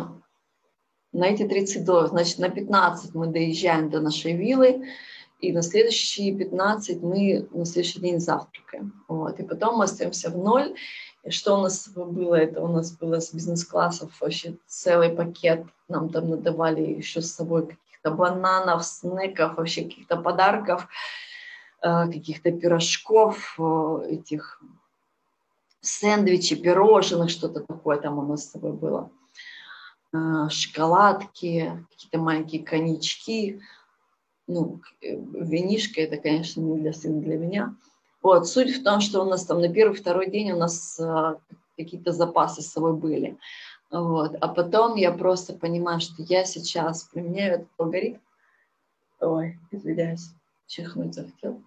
[1.12, 2.10] на эти 30 долларов.
[2.10, 4.88] Значит, на 15 мы доезжаем до нашей виллы,
[5.39, 9.03] и на следующие 15 мы на следующий день завтракаем.
[9.07, 9.39] Вот.
[9.39, 10.76] И потом мы остаемся в ноль.
[11.28, 12.36] Что у нас было?
[12.36, 15.66] Это у нас было с бизнес-классов вообще целый пакет.
[15.88, 20.88] Нам там надавали еще с собой каких-то бананов, снеков, вообще каких-то подарков,
[21.82, 24.62] э, каких-то пирожков, э, этих
[25.82, 29.10] сэндвичей, пирожных, что-то такое там у нас с собой было.
[30.12, 33.62] Э, шоколадки, какие-то маленькие коньячки.
[34.47, 37.76] ну, винишко это, конечно, не для сына, для меня.
[38.24, 41.39] Вот, суть в том, что у нас там на первый-второй день у нас а,
[41.78, 43.38] какие-то запасы с собой были.
[43.91, 44.36] Вот.
[44.41, 48.18] А потом я просто понимаю, что я сейчас применяю этот алгоритм.
[49.20, 50.32] Ой, извиняюсь,
[50.66, 51.62] чихнуть захотел.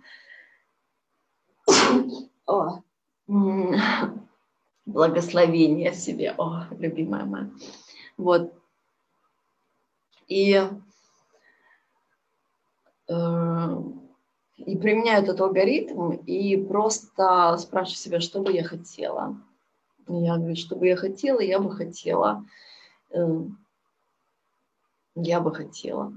[2.46, 2.80] О,
[4.86, 7.48] благословение себе, о, любимая моя.
[8.16, 8.52] Вот.
[10.28, 10.54] И,
[13.08, 13.82] э,
[14.56, 19.36] и применяю этот алгоритм и просто спрашиваю себя, что бы я хотела.
[20.08, 22.44] Я говорю, что бы я хотела, я бы хотела,
[23.10, 23.40] э,
[25.14, 26.12] я бы хотела.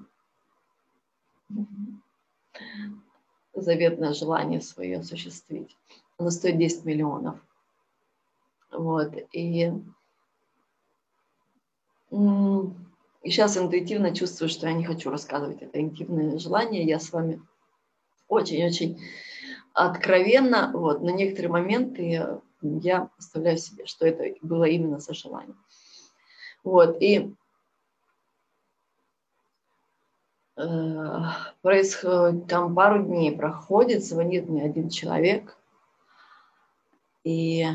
[3.54, 5.78] Заветное желание свое осуществить.
[6.18, 7.40] Оно стоит 10 миллионов.
[8.72, 9.14] Вот.
[9.32, 9.72] И,
[12.16, 16.84] и сейчас интуитивно чувствую, что я не хочу рассказывать это интимное желание.
[16.84, 17.42] Я с вами
[18.28, 19.02] очень-очень
[19.74, 20.72] откровенно.
[20.74, 21.02] Вот.
[21.02, 25.56] На некоторые моменты я представляю себе, что это было именно за желание.
[26.64, 27.02] Вот.
[27.02, 27.34] И
[30.58, 31.20] э,
[31.62, 35.58] происходит, там пару дней проходит, звонит мне один человек,
[37.24, 37.66] и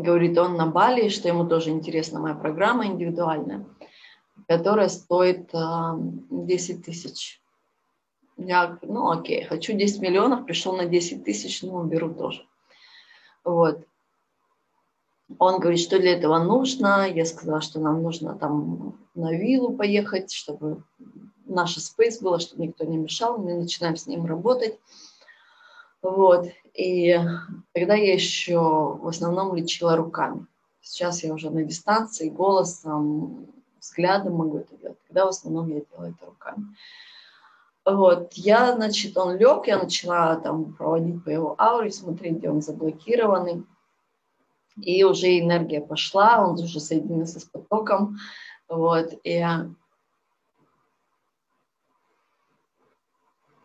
[0.00, 3.66] Говорит он на Бали, что ему тоже интересна моя программа индивидуальная,
[4.48, 7.42] которая стоит 10 а, тысяч.
[8.38, 12.46] Я ну окей, хочу 10 миллионов, пришел на 10 тысяч, ну беру тоже.
[13.44, 13.84] Вот.
[15.38, 17.06] Он говорит, что для этого нужно.
[17.06, 20.82] Я сказала, что нам нужно там на виллу поехать, чтобы
[21.44, 23.36] наша спейс была, чтобы никто не мешал.
[23.38, 24.80] Мы начинаем с ним работать.
[26.02, 26.46] Вот.
[26.74, 27.18] И
[27.72, 30.46] тогда я еще в основном лечила руками.
[30.80, 33.46] Сейчас я уже на дистанции, голосом,
[33.80, 34.98] взглядом могу это делать.
[35.06, 36.64] Тогда в основном я делаю это руками.
[37.84, 42.62] Вот, я, значит, он лег, я начала там проводить по его ауре, смотреть, где он
[42.62, 43.64] заблокированный.
[44.76, 48.18] И уже энергия пошла, он уже соединился с потоком.
[48.68, 49.44] Вот, и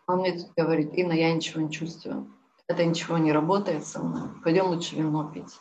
[0.06, 2.30] Он мне тут говорит, Инна, я ничего не чувствую.
[2.68, 4.28] Это ничего не работает со мной.
[4.42, 5.58] Пойдем лучше вино пить.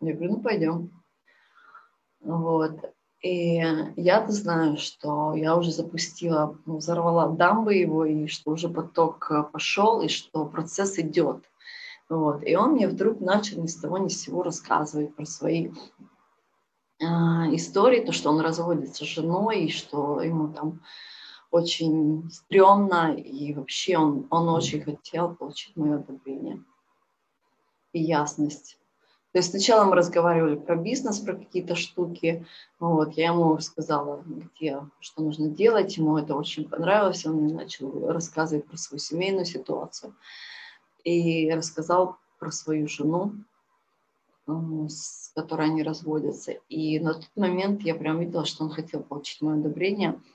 [0.00, 1.02] Я говорю, ну пойдем.
[2.20, 2.92] Вот.
[3.22, 3.56] И
[3.96, 9.42] я-то знаю, что я уже запустила, ну, взорвала дамбы его, и что уже поток э,
[9.42, 11.44] пошел, и что процесс идет.
[12.08, 12.44] Вот.
[12.44, 15.72] И он мне вдруг начал ни с того ни с сего рассказывать про свои
[17.00, 20.80] э, истории, то, что он разводится с женой, и что ему там
[21.50, 26.62] очень стрёмно, и вообще он, он очень хотел получить мое одобрение
[27.92, 28.78] и ясность.
[29.32, 32.46] То есть сначала мы разговаривали про бизнес, про какие-то штуки.
[32.80, 35.96] Вот, я ему сказала, где, что нужно делать.
[35.96, 37.26] Ему это очень понравилось.
[37.26, 40.14] Он мне начал рассказывать про свою семейную ситуацию.
[41.04, 43.32] И рассказал про свою жену,
[44.46, 46.52] с которой они разводятся.
[46.70, 50.20] И на тот момент я прям видела, что он хотел получить мое одобрение–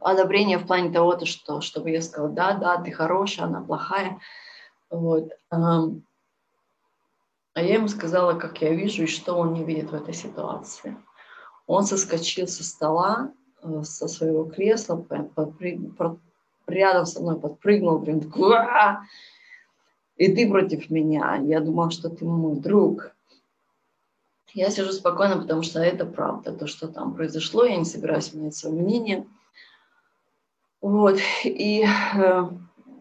[0.00, 4.20] одобрение в плане того, то, что, чтобы я сказала, да, да, ты хорошая, она плохая.
[4.90, 5.30] Вот.
[5.50, 10.96] А я ему сказала, как я вижу и что он не видит в этой ситуации.
[11.66, 13.32] Он соскочил со стола,
[13.62, 15.06] э, со своего кресла,
[16.66, 18.56] рядом со мной подпрыгнул, прям такой,
[20.16, 21.36] и ты против меня.
[21.36, 23.14] Я думал, что ты мой друг.
[24.52, 26.52] Я сижу спокойно, потому что это правда.
[26.52, 29.26] То, что там произошло, я не собираюсь менять свое мнение.
[30.84, 32.42] Вот, и э,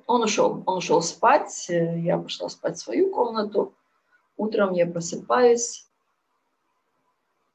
[0.07, 3.73] он ушел, он ушел спать, я пошла спать в свою комнату.
[4.37, 5.85] Утром я просыпаюсь,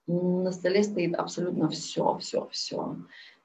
[0.07, 2.97] на столе стоит абсолютно все, все, все.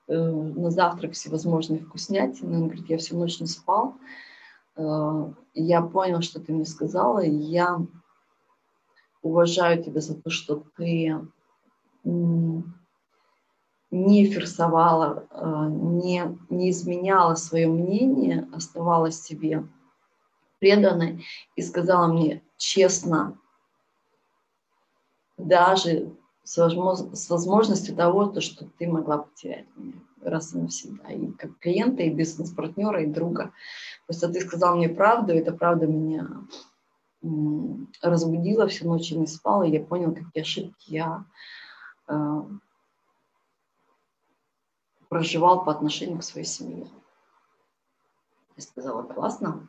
[0.09, 2.57] Э, на завтрак всевозможные вкуснятины.
[2.57, 3.95] Он говорит, я всю ночь не спал.
[4.75, 7.23] Э, я понял, что ты мне сказала.
[7.23, 7.79] Я
[9.21, 11.17] уважаю тебя за то, что ты
[13.93, 19.67] не ферсовала, э, не, не изменяла свое мнение, оставалась себе
[20.59, 21.23] преданной
[21.55, 23.37] и сказала мне честно,
[25.37, 26.11] даже
[26.43, 31.27] с, возможно, с возможностью того, то, что ты могла потерять меня раз и навсегда, и
[31.33, 33.51] как клиента, и бизнес-партнера, и друга.
[34.07, 36.27] Просто ты сказал мне правду, и эта правда меня
[38.01, 41.25] разбудила, всю ночь не спала, и я понял, какие ошибки я
[42.07, 42.41] э,
[45.13, 46.87] проживал по отношению к своей семье.
[48.55, 49.67] Я сказала, классно.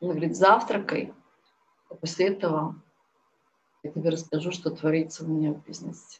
[0.00, 1.14] Он говорит, завтракай,
[1.88, 2.74] а после этого
[3.84, 6.18] я тебе расскажу, что творится у меня в бизнесе.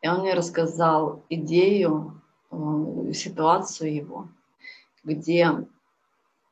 [0.00, 4.28] И он мне рассказал идею, э, ситуацию его,
[5.02, 5.66] где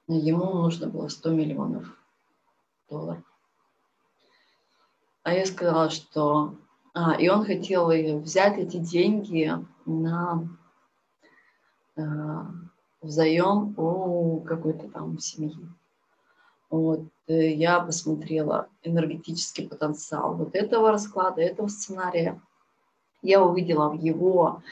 [0.08, 1.96] ему нужно было 100 миллионов
[2.90, 3.22] долларов.
[5.22, 6.56] А я сказала, что...
[6.94, 7.88] А, и он хотел
[8.20, 9.52] взять эти деньги
[9.84, 10.48] на
[11.96, 12.02] э,
[13.02, 15.68] взаем у какой-то там семьи.
[16.70, 22.40] Вот, э, я посмотрела энергетический потенциал вот этого расклада, этого сценария.
[23.22, 24.62] Я увидела в его,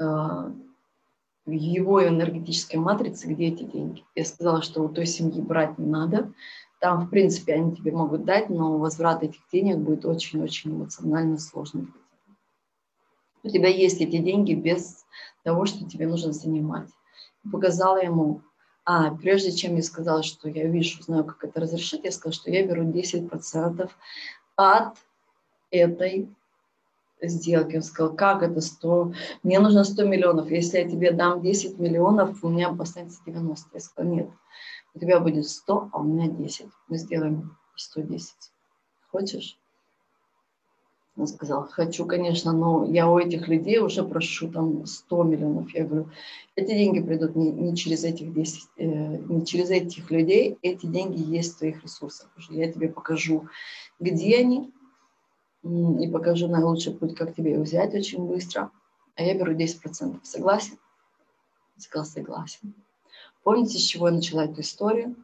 [0.00, 4.04] э, в его энергетической матрице, где эти деньги.
[4.16, 6.32] Я сказала, что у той семьи брать не надо.
[6.80, 11.94] Там, в принципе, они тебе могут дать, но возврат этих денег будет очень-очень эмоционально сложным.
[13.42, 15.04] У тебя есть эти деньги без
[15.42, 16.88] того, что тебе нужно занимать.
[17.50, 18.42] Показала ему
[18.90, 22.50] а, прежде чем я сказала, что я вижу, знаю, как это разрешить, я сказала, что
[22.50, 23.90] я беру 10%
[24.56, 24.96] от
[25.70, 26.34] этой
[27.20, 27.76] сделки.
[27.76, 29.12] Он сказал, как это 100?
[29.42, 30.50] Мне нужно 100 миллионов.
[30.50, 33.68] Если я тебе дам 10 миллионов, у меня останется 90.
[33.74, 34.30] Я сказала, нет,
[34.98, 36.66] у тебя будет 100, а у меня 10.
[36.88, 38.34] Мы сделаем 110.
[39.12, 39.56] Хочешь?
[41.16, 45.70] Он сказал, хочу, конечно, но я у этих людей уже прошу там 100 миллионов.
[45.70, 46.08] Я говорю,
[46.56, 51.22] эти деньги придут не, не через этих 10, э, не через этих людей, эти деньги
[51.22, 52.28] есть в твоих ресурсах.
[52.36, 53.48] Уже я тебе покажу,
[54.00, 54.72] где они,
[55.62, 58.70] и покажу наилучший путь, как тебе их взять очень быстро.
[59.14, 60.20] А я беру 10%.
[60.22, 60.78] Согласен?
[61.76, 62.74] Он сказал, согласен.
[63.42, 65.16] Помните, с чего я начала эту историю?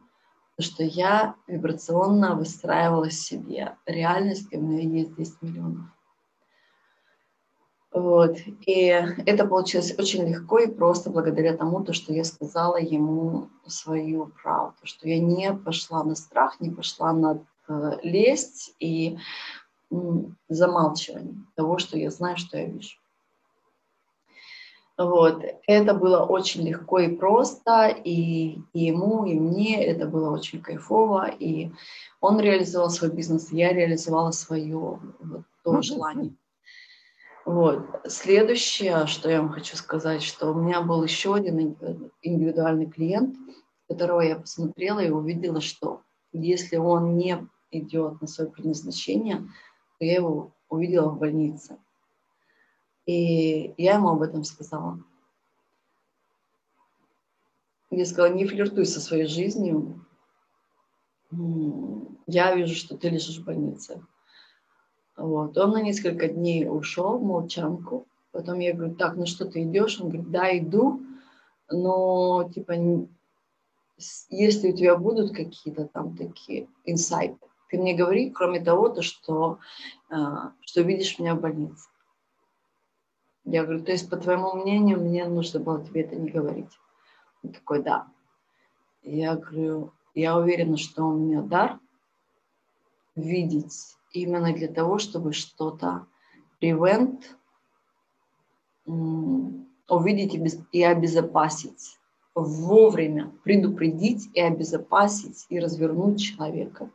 [0.59, 5.85] что я вибрационно выстраивала себе реальность, где у меня есть 10 миллионов.
[7.91, 8.37] Вот.
[8.65, 8.87] И
[9.25, 14.77] это получилось очень легко и просто благодаря тому, то, что я сказала ему свою правду,
[14.83, 19.17] что я не пошла на страх, не пошла на э, лесть и
[20.49, 22.97] замалчивание того, что я знаю, что я вижу.
[24.97, 25.43] Вот.
[25.67, 31.27] Это было очень легко и просто, и, и ему, и мне это было очень кайфово,
[31.27, 31.71] и
[32.21, 36.33] он реализовал свой бизнес, я реализовала свое вот, то желание.
[37.45, 37.85] Вот.
[38.07, 41.75] Следующее, что я вам хочу сказать, что у меня был еще один
[42.21, 43.35] индивидуальный клиент,
[43.87, 47.37] которого я посмотрела и увидела, что если он не
[47.69, 49.47] идет на свое предназначение,
[49.99, 51.77] то я его увидела в больнице.
[53.05, 54.99] И я ему об этом сказала.
[57.91, 60.05] Я сказала, не флиртуй со своей жизнью.
[62.27, 64.03] Я вижу, что ты лежишь в больнице.
[65.15, 65.57] Вот.
[65.57, 68.07] Он на несколько дней ушел в молчанку.
[68.31, 70.01] Потом я говорю, так, ну что ты идешь?
[70.01, 71.01] Он говорит, да, иду,
[71.69, 72.73] но типа
[74.29, 77.37] если у тебя будут какие-то там такие инсайты,
[77.69, 79.59] ты мне говори, кроме того, то, что,
[80.09, 81.87] а, что видишь меня в больнице.
[83.45, 86.79] Я говорю, то есть, по твоему мнению, мне нужно было тебе это не говорить.
[87.43, 88.07] Он такой, да.
[89.03, 91.79] Я говорю, я уверена, что у меня дар
[93.15, 96.07] видеть именно для того, чтобы что-то
[96.59, 97.23] prevent,
[98.85, 101.99] увидеть и обезопасить,
[102.33, 106.89] вовремя предупредить и обезопасить и развернуть человека.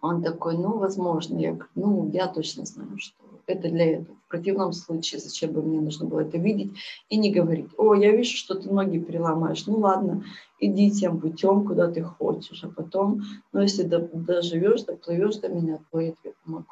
[0.00, 1.38] Он такой, ну, возможно.
[1.38, 4.16] Я говорю, ну, я точно знаю, что это для этого.
[4.26, 6.72] В противном случае, зачем бы мне нужно было это видеть
[7.08, 10.24] и не говорить, о, я вижу, что ты ноги переломаешь, ну ладно,
[10.60, 13.22] иди тем путем, куда ты хочешь, а потом,
[13.52, 16.66] ну если доживешь, доплывешь до меня, то я тебе помогу.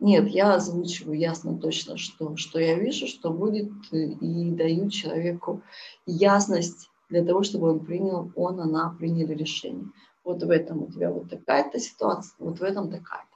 [0.00, 5.62] Нет, я озвучиваю ясно точно, что, что я вижу, что будет, и даю человеку
[6.06, 9.86] ясность для того, чтобы он принял, он, она приняли решение.
[10.22, 13.27] Вот в этом у тебя вот такая-то ситуация, вот в этом такая-то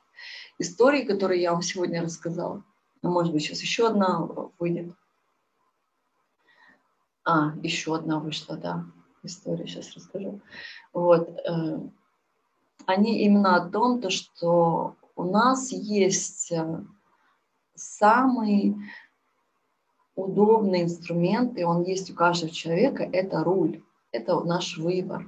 [0.58, 2.62] истории, которые я вам сегодня рассказала.
[3.02, 4.94] А может быть, сейчас еще одна выйдет.
[7.24, 8.84] А, еще одна вышла, да,
[9.22, 10.40] история, сейчас расскажу.
[10.92, 11.80] Вот, э,
[12.86, 16.84] они именно о том, то, что у нас есть э,
[17.74, 18.76] самый
[20.14, 25.26] удобный инструмент, и он есть у каждого человека, это руль, это наш выбор.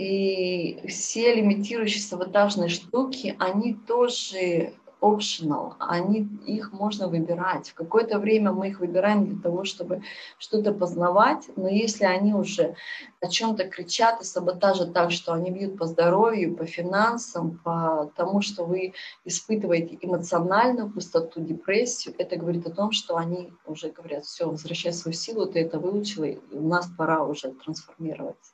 [0.00, 4.72] И все лимитирующие саботажные штуки, они тоже
[5.02, 7.68] optional, они, их можно выбирать.
[7.68, 10.02] В какое-то время мы их выбираем для того, чтобы
[10.38, 12.76] что-то познавать, но если они уже
[13.20, 18.40] о чем-то кричат и саботажат так, что они бьют по здоровью, по финансам, по тому,
[18.40, 18.94] что вы
[19.26, 25.14] испытываете эмоциональную пустоту, депрессию, это говорит о том, что они уже говорят, все, возвращай свою
[25.14, 28.52] силу, ты это выучила, и у нас пора уже трансформироваться.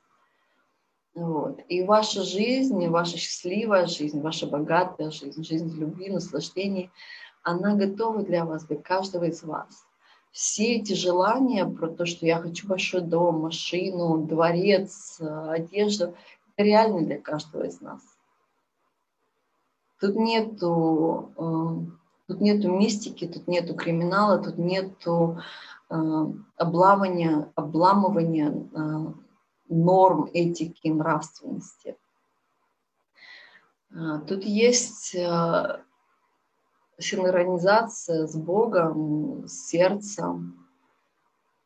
[1.17, 1.61] Вот.
[1.71, 6.91] И ваша жизнь, ваша счастливая жизнь, ваша богатая жизнь, жизнь любви, наслаждении,
[7.43, 9.87] она готова для вас, для каждого из вас.
[10.31, 16.15] Все эти желания про то, что я хочу большой дом, машину, дворец, одежду,
[16.55, 18.03] это реально для каждого из нас.
[19.99, 25.41] Тут нету, э, тут нету мистики, тут нету криминала, тут нету
[25.89, 26.27] э,
[26.59, 29.26] обламывания, обламывания э,
[29.69, 31.97] норм этики, нравственности.
[34.29, 35.17] Тут есть
[36.99, 40.67] синхронизация с Богом, с сердцем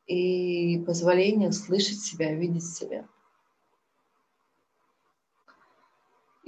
[0.07, 3.07] и позволение слышать себя, видеть себя.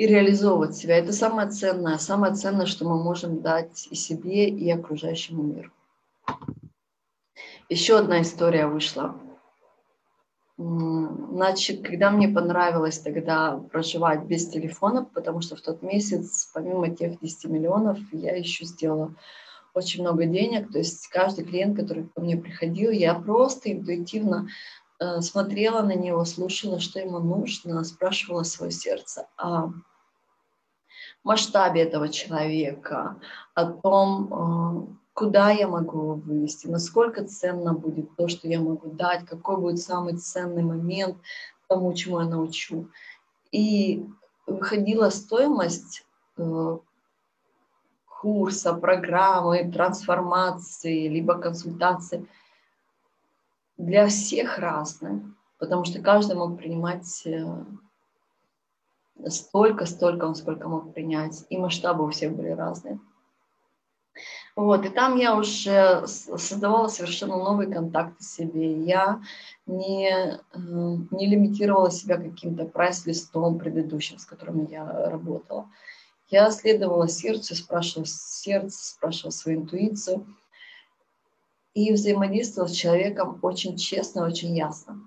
[0.02, 0.96] и реализовывать себя.
[0.96, 5.70] Это самое ценное, самое ценное, что мы можем дать и себе, и окружающему миру.
[7.68, 9.14] Еще одна история вышла.
[10.58, 17.18] Значит, когда мне понравилось тогда проживать без телефона, потому что в тот месяц, помимо тех
[17.20, 19.14] 10 миллионов, я еще сделала
[19.74, 20.70] очень много денег.
[20.70, 24.48] То есть каждый клиент, который ко мне приходил, я просто интуитивно
[25.00, 29.70] э, смотрела на него, слушала, что ему нужно, спрашивала свое сердце о
[31.24, 33.20] масштабе этого человека,
[33.54, 38.90] о том, э, куда я могу его вывести, насколько ценно будет то, что я могу
[38.90, 41.16] дать, какой будет самый ценный момент
[41.72, 42.88] тому, чему я научу.
[43.50, 44.06] И
[44.46, 46.06] выходила стоимость
[46.36, 46.78] э,
[48.20, 52.26] курса, программы, трансформации, либо консультации
[53.78, 55.22] для всех разная,
[55.58, 57.64] потому что каждый мог принимать э,
[59.26, 62.98] столько, столько, сколько мог принять, и масштабы у всех были разные.
[64.54, 68.84] Вот, и там я уже создавала совершенно новые контакты себе.
[68.84, 69.22] Я
[69.64, 75.70] не, э, не лимитировала себя каким-то прайс-листом предыдущим, с которым я работала.
[76.28, 80.26] Я следовала сердцу, спрашивала сердце, спрашивала свою интуицию
[81.72, 85.00] и взаимодействовала с человеком очень честно, очень ясно.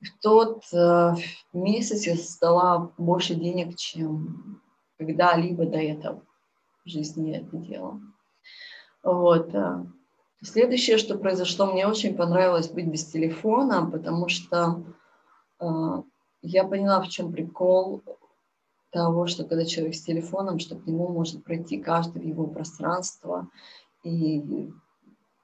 [0.00, 1.14] В тот э,
[1.54, 4.60] месяц я создала больше денег, чем
[4.98, 6.22] когда-либо до этого
[6.84, 8.00] в жизни это делала.
[9.02, 9.54] Вот.
[10.42, 14.82] Следующее, что произошло, мне очень понравилось быть без телефона, потому что
[15.60, 15.66] э,
[16.40, 18.02] я поняла, в чем прикол
[18.90, 23.48] того, что когда человек с телефоном, что к нему может пройти каждый в его пространство
[24.02, 24.70] и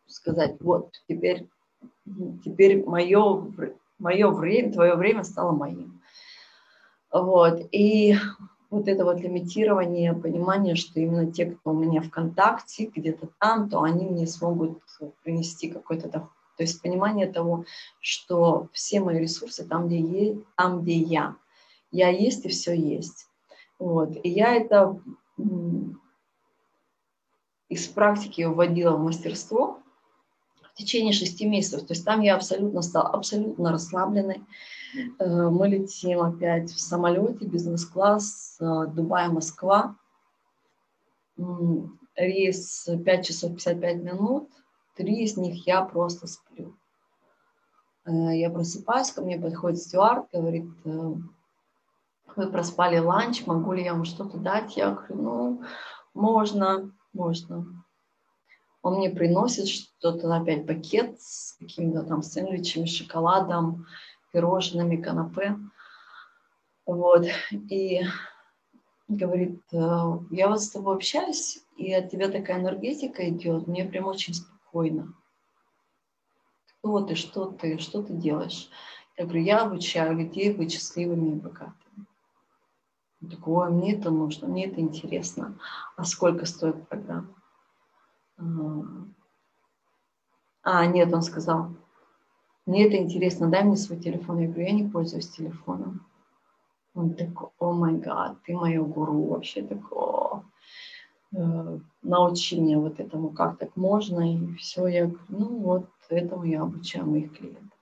[0.07, 1.47] сказать, вот, теперь,
[2.43, 3.53] теперь мое,
[3.99, 6.01] мое время, твое время стало моим.
[7.13, 7.61] Вот.
[7.71, 8.17] И
[8.71, 13.69] вот это вот лимитирование, понимание, что именно те, кто у меня в контакте, где-то там,
[13.69, 14.83] то они мне смогут
[15.23, 16.31] принести какой-то доход.
[16.57, 17.65] То есть понимание того,
[18.01, 21.37] что все мои ресурсы там, где, есть, там, где я.
[21.91, 23.29] Я есть и все есть.
[23.79, 24.17] Вот.
[24.23, 24.99] И я это
[27.69, 29.81] из практики вводила в мастерство
[30.63, 31.87] в течение шести месяцев.
[31.87, 34.43] То есть там я абсолютно стала абсолютно расслабленной.
[35.19, 39.97] Э, мы летим опять в самолете, бизнес-класс, э, Дубай-Москва.
[42.15, 44.51] Рейс 5 часов 55 минут.
[44.97, 46.75] Три из них я просто сплю.
[48.07, 54.05] Э, я просыпаюсь, ко мне подходит стюард, говорит, вы проспали ланч, могу ли я вам
[54.05, 54.77] что-то дать?
[54.77, 55.63] Я говорю, ну,
[56.13, 57.67] можно, можно.
[58.83, 63.87] Он мне приносит что-то, опять пакет с какими-то там сэндвичами, шоколадом,
[64.33, 65.59] пирожными, канапе.
[66.85, 67.27] Вот.
[67.51, 68.03] И
[69.09, 74.07] говорит, «Э, я вот с тобой общаюсь, и от тебя такая энергетика идет, мне прям
[74.07, 75.15] очень спокойно.
[76.79, 78.69] Кто ты, что ты, что ты делаешь?
[79.17, 82.07] Я говорю, я обучаю людей быть счастливыми и богатыми.
[83.23, 85.59] Он такой, ой, мне это нужно, мне это интересно.
[85.97, 87.35] А сколько стоит программа?
[90.63, 91.71] А, нет, он сказал,
[92.67, 94.41] мне это интересно, дай мне свой телефон.
[94.41, 96.05] Я говорю, я не пользуюсь телефоном.
[96.95, 100.41] Он такой, о май гад, ты мое гуру вообще такой,
[101.33, 104.87] э, научи меня вот этому, как так можно, и все.
[104.89, 107.79] Я говорю, ну вот, этому я обучаю моих клиентов.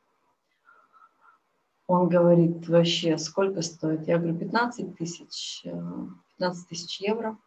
[1.87, 4.07] Он говорит, вообще, сколько стоит?
[4.07, 7.39] Я говорю, 15 тысяч, 15 э, тысяч евро.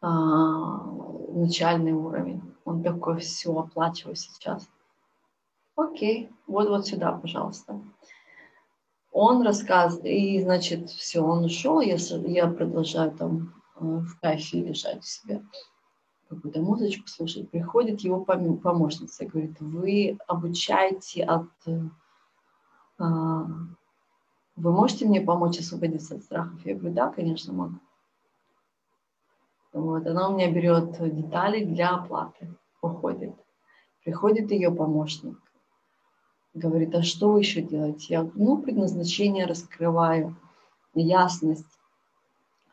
[0.00, 0.84] А,
[1.32, 2.42] начальный уровень.
[2.64, 4.68] Он такой, все, оплачиваю сейчас.
[5.76, 7.80] Окей, вот вот сюда, пожалуйста.
[9.12, 11.96] Он рассказывает, и, значит, все, он ушел, я,
[12.26, 15.42] я продолжаю там э, в кайфе лежать у себя,
[16.28, 17.50] какую-то музычку слушать.
[17.50, 21.46] Приходит его помощница говорит, вы обучаете от
[22.98, 23.46] а,
[24.56, 26.64] вы можете мне помочь освободиться от страхов?
[26.64, 27.78] Я говорю, да, конечно, могу.
[29.72, 32.48] Вот, она у меня берет детали для оплаты,
[32.80, 33.34] уходит.
[34.02, 35.38] Приходит ее помощник,
[36.56, 38.06] говорит, а что еще делаете?
[38.08, 40.36] Я ну, предназначение раскрываю,
[40.94, 41.66] ясность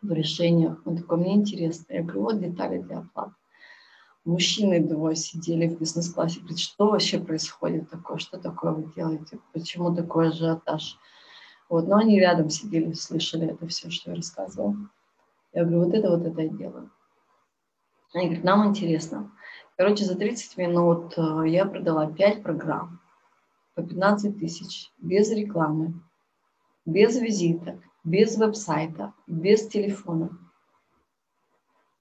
[0.01, 0.81] в решениях.
[0.85, 1.93] Он такой, мне интересно.
[1.93, 3.33] Я говорю, вот детали для оплаты.
[4.25, 9.93] Мужчины двое сидели в бизнес-классе, говорят, что вообще происходит такое, что такое вы делаете, почему
[9.93, 10.97] такой ажиотаж.
[11.67, 14.77] Вот, но они рядом сидели, слышали это все, что я рассказывала.
[15.51, 16.89] Я говорю, вот это вот это я делаю.
[18.13, 19.29] Они говорят, нам интересно.
[19.75, 23.01] Короче, за 30 минут э, я продала 5 программ
[23.75, 25.93] по 15 тысяч, без рекламы,
[26.85, 30.37] без визиток, без веб-сайта, без телефона.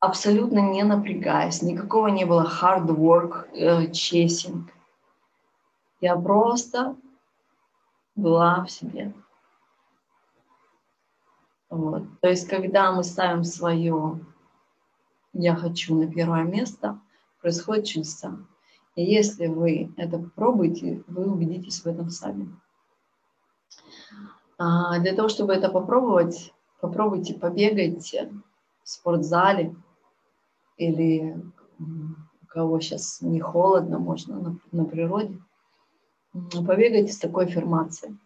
[0.01, 4.65] Абсолютно не напрягаясь, никакого не было hard work, э, chasing.
[6.01, 6.97] Я просто
[8.17, 9.15] была в себе.
[11.71, 12.03] Вот.
[12.21, 14.21] То есть, когда мы ставим свое
[15.33, 17.01] «я хочу» на первое место,
[17.41, 18.37] происходит чудеса.
[18.95, 22.55] И если вы это попробуете, вы убедитесь в этом сами.
[24.59, 29.75] А для того, чтобы это попробовать, попробуйте побегать в спортзале
[30.77, 31.43] или
[31.79, 35.41] у кого сейчас не холодно, можно на, на природе.
[36.33, 38.17] Побегайте с такой аффирмацией.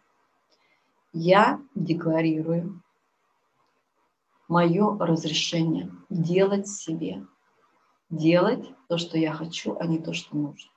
[1.12, 2.82] Я декларирую
[4.48, 7.24] мое разрешение делать себе,
[8.11, 10.70] делать то, что я хочу, а не то, что нужно.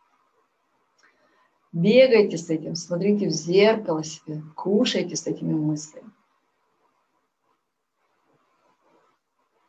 [1.72, 6.10] Бегайте с этим, смотрите в зеркало себе, кушайте с этими мыслями.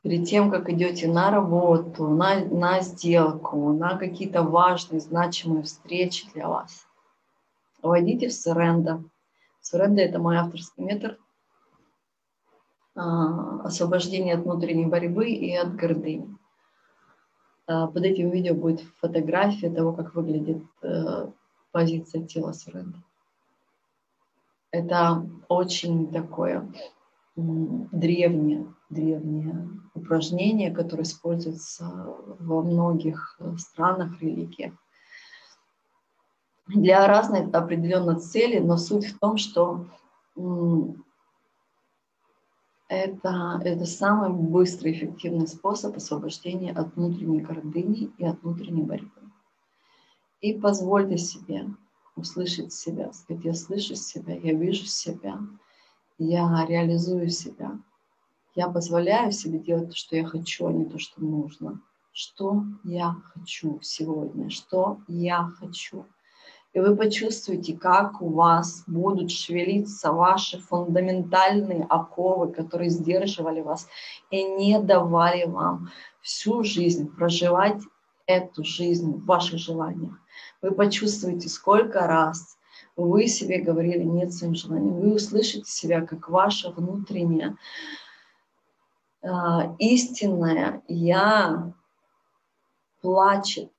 [0.02, 6.48] Перед тем, как идете на работу, на, на сделку, на какие-то важные, значимые встречи для
[6.48, 6.86] вас,
[7.82, 9.04] войдите в Соренда.
[9.60, 11.18] Соренда– это мой авторский метод
[12.94, 16.34] а, освобождения от внутренней борьбы и от гордыни.
[17.70, 21.28] А, под этим видео будет фотография того, как выглядит э,
[21.70, 22.98] позиция тела Суренда.
[24.72, 26.68] Это очень такое
[27.36, 31.84] древнее, древнее упражнение, которое используется
[32.40, 34.74] во многих э, странах, религиях.
[36.66, 39.86] Для разной определенной цели, но суть в том, что
[42.90, 49.30] это, это самый быстрый, эффективный способ освобождения от внутренней гордыни и от внутренней борьбы.
[50.40, 51.68] И позвольте себе
[52.16, 55.38] услышать себя, сказать, я слышу себя, я вижу себя,
[56.18, 57.78] я реализую себя.
[58.56, 61.80] Я позволяю себе делать то, что я хочу, а не то, что нужно.
[62.10, 66.06] Что я хочу сегодня, что я хочу–
[66.72, 73.88] и вы почувствуете, как у вас будут шевелиться ваши фундаментальные оковы, которые сдерживали вас
[74.30, 75.90] и не давали вам
[76.20, 77.82] всю жизнь проживать
[78.26, 80.14] эту жизнь в ваших желаниях.
[80.62, 82.56] Вы почувствуете, сколько раз
[82.96, 85.00] вы себе говорили нет своим желаниям.
[85.00, 87.56] Вы услышите себя, как ваше внутреннее
[89.22, 89.28] э,
[89.78, 91.72] истинное «я»
[93.00, 93.72] плачет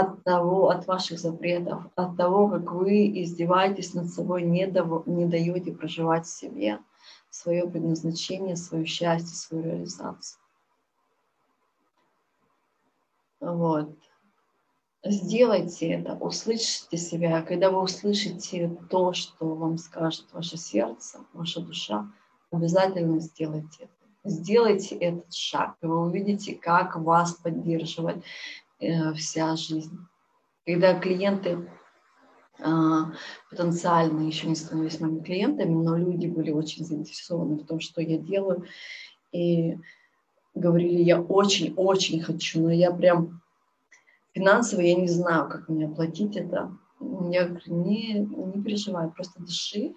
[0.00, 5.26] от того, от ваших запретов, от того, как вы издеваетесь над собой, не, дав, не
[5.26, 6.78] даете проживать себе
[7.28, 10.40] свое предназначение, свое счастье, свою реализацию.
[13.40, 13.94] Вот.
[15.04, 17.42] Сделайте это, услышите себя.
[17.42, 22.10] Когда вы услышите то, что вам скажет ваше сердце, ваша душа,
[22.50, 23.92] обязательно сделайте это.
[24.24, 28.61] Сделайте этот шаг, и вы увидите, как вас поддерживать, Э,
[29.16, 29.98] вся жизнь.
[30.64, 31.68] Когда клиенты
[32.60, 33.12] а,
[33.50, 38.18] потенциально еще не становились моими клиентами, но люди были очень заинтересованы в том, что я
[38.18, 38.64] делаю,
[39.32, 39.78] и
[40.54, 43.40] говорили, я очень-очень хочу, но я прям
[44.34, 46.76] финансово я не знаю, как мне оплатить это.
[47.00, 49.94] Я говорю, не, не переживай, просто дыши,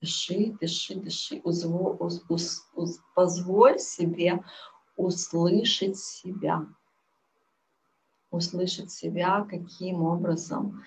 [0.00, 4.42] дыши, дыши, дыши, узво, уз, уз, уз, позволь себе
[4.96, 6.66] услышать себя
[8.30, 10.82] услышать себя, каким образом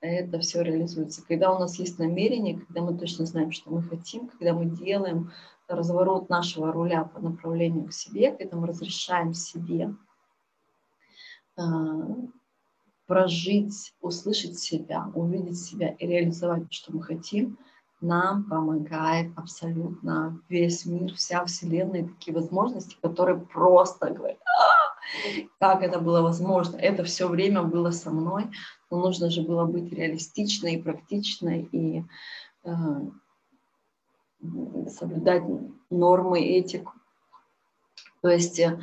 [0.00, 1.24] это все реализуется.
[1.26, 5.30] Когда у нас есть намерение, когда мы точно знаем, что мы хотим, когда мы делаем
[5.68, 9.94] разворот нашего руля по направлению к себе, когда мы разрешаем себе
[11.56, 11.62] э,
[13.06, 17.58] прожить, услышать себя, увидеть себя и реализовать то, что мы хотим,
[18.00, 24.38] нам помогает абсолютно весь мир, вся Вселенная, такие возможности, которые просто говорят,
[25.58, 26.76] как это было возможно.
[26.76, 28.46] Это все время было со мной,
[28.90, 32.04] но нужно же было быть реалистичной и практичной, и
[32.64, 32.70] э,
[34.88, 35.42] соблюдать
[35.90, 36.92] нормы, этику.
[38.22, 38.78] То есть э,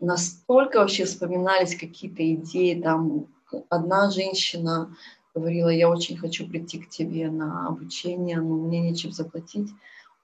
[0.00, 3.26] настолько вообще вспоминались какие-то идеи, там
[3.68, 4.94] одна женщина
[5.34, 9.70] говорила, я очень хочу прийти к тебе на обучение, но мне нечем заплатить.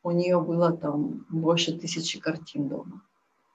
[0.02, 3.02] У нее было там больше тысячи картин дома,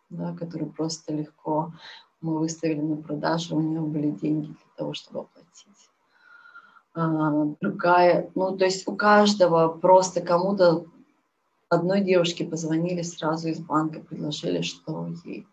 [0.10, 1.74] да, которые просто легко
[2.22, 5.90] мы выставили на продажу, у нее были деньги для того, чтобы оплатить.
[6.94, 10.86] А, другая, ну то есть у каждого просто кому-то
[11.70, 15.46] одной девушке позвонили сразу из банка, предложили, что ей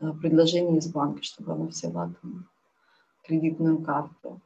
[0.00, 2.46] э, предложение из банка, чтобы она взяла там
[3.24, 4.40] кредитную карту.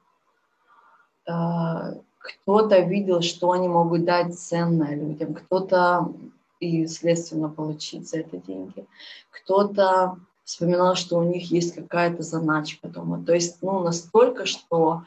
[1.29, 6.13] А, кто-то видел, что они могут дать ценное людям, кто-то
[6.61, 8.87] и, следственно, получить за это деньги.
[9.31, 13.25] Кто-то вспоминал, что у них есть какая-то заначка дома.
[13.25, 15.05] То есть, ну, настолько, что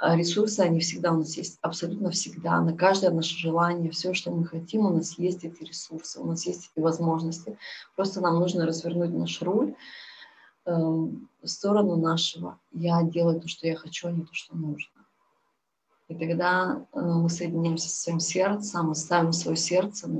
[0.00, 2.60] а, ресурсы, они всегда у нас есть, абсолютно всегда.
[2.60, 6.46] На каждое наше желание, все, что мы хотим, у нас есть эти ресурсы, у нас
[6.46, 7.56] есть эти возможности.
[7.96, 9.74] Просто нам нужно развернуть наш руль
[10.66, 14.97] э, в сторону нашего «я делаю то, что я хочу, а не то, что нужно».
[16.08, 20.10] И тогда э, мы соединяемся со своим сердцем, мы ставим свое сердце э,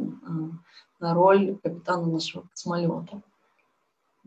[1.01, 3.23] на роль капитана нашего космолета.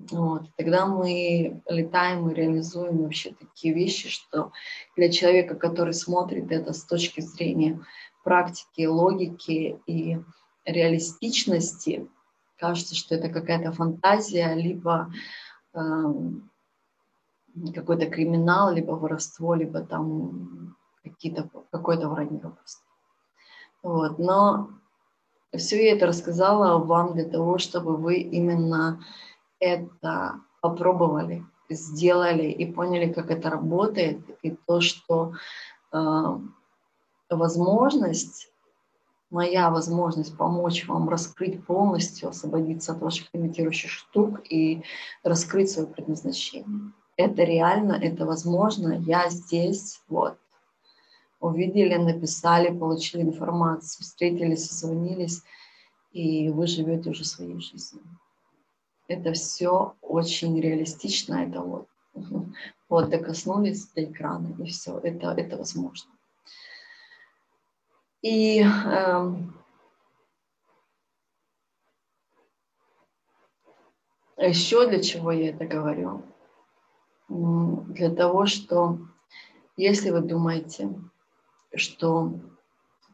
[0.10, 0.44] Вот.
[0.58, 4.52] Тогда мы летаем и реализуем вообще такие вещи, что
[4.96, 7.80] для человека, который смотрит это с точки зрения
[8.24, 10.18] практики, логики и
[10.66, 12.08] реалистичности,
[12.58, 15.12] кажется, что это какая-то фантазия, либо
[15.74, 15.80] э,
[17.76, 22.84] какой-то криминал, либо воровство, либо там какие-то, какое-то вранье просто.
[23.84, 24.20] Вот.
[24.20, 24.70] Но
[25.56, 29.04] все я это рассказала вам для того, чтобы вы именно
[29.60, 35.34] это попробовали, сделали и поняли, как это работает, и то, что
[35.92, 35.98] э,
[37.30, 38.52] возможность,
[39.30, 44.84] моя возможность помочь вам раскрыть полностью, освободиться от ваших имитирующих штук и
[45.24, 46.92] раскрыть свое предназначение.
[47.18, 50.38] Это реально, это возможно, я здесь, вот
[51.42, 55.44] увидели, написали, получили информацию, встретились, созвонились,
[56.14, 58.04] и вы живете уже своей жизнью.
[59.08, 61.88] Это все очень реалистично, это вот,
[62.90, 66.12] вот докоснулись до экрана, и все, это, это возможно.
[68.22, 69.34] И э,
[74.38, 76.22] еще для чего я это говорю?
[77.28, 79.00] Для того, что
[79.76, 80.94] если вы думаете,
[81.76, 82.40] что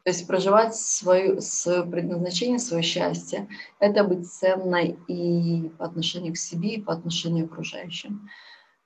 [0.07, 6.37] то есть проживать свое, свое предназначение, свое счастье, это быть ценной и по отношению к
[6.37, 8.29] себе, и по отношению к окружающим.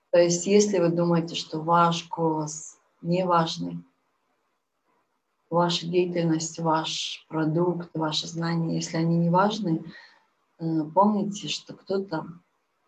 [0.09, 3.83] То есть если вы думаете, что ваш голос не важный,
[5.51, 9.83] ваша деятельность, ваш продукт, ваши знания, если они не важны,
[10.57, 12.25] э, помните, что кто-то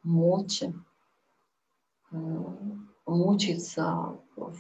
[0.02, 0.74] молча
[2.12, 2.16] э,
[3.06, 4.58] мучается в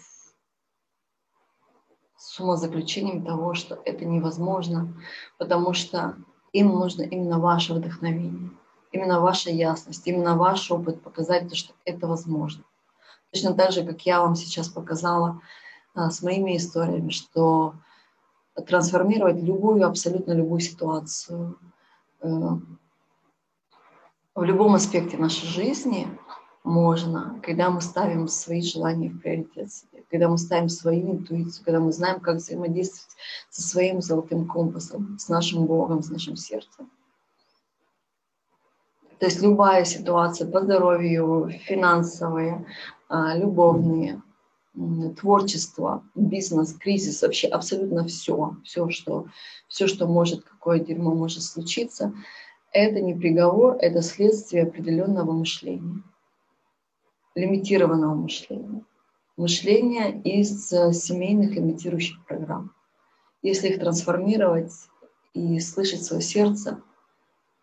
[2.23, 4.93] с умозаключением того, что это невозможно,
[5.37, 6.15] потому что
[6.53, 8.49] им нужно именно ваше вдохновение,
[8.93, 12.63] именно ваша ясность, именно ваш опыт показать то, что это возможно.
[13.33, 15.41] Точно так же, как я вам сейчас показала
[15.95, 17.73] а, с моими историями, что
[18.55, 21.57] трансформировать любую, абсолютно любую ситуацию
[22.21, 22.29] э,
[24.35, 26.07] в любом аспекте нашей жизни
[26.63, 29.71] можно, когда мы ставим свои желания в приоритет
[30.13, 33.15] когда мы ставим свою интуицию, когда мы знаем, как взаимодействовать
[33.49, 36.91] со своим золотым компасом, с нашим Богом, с нашим сердцем.
[39.17, 42.63] То есть любая ситуация по здоровью, финансовые,
[43.09, 44.21] а, любовные,
[45.19, 49.25] творчество, бизнес, кризис, вообще абсолютно все, все, что,
[49.67, 52.13] все, что может, какое дерьмо может случиться,
[52.71, 56.03] это не приговор, это следствие определенного мышления
[57.35, 58.83] лимитированного мышления.
[59.35, 62.71] Мышления из э, семейных лимитирующих программ.
[63.41, 64.73] Если их трансформировать
[65.33, 66.81] и слышать свое сердце,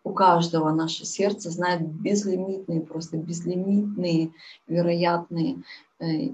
[0.03, 4.33] у каждого наше сердце знает безлимитные, просто безлимитные
[4.67, 5.63] вероятные
[5.99, 6.33] э, э,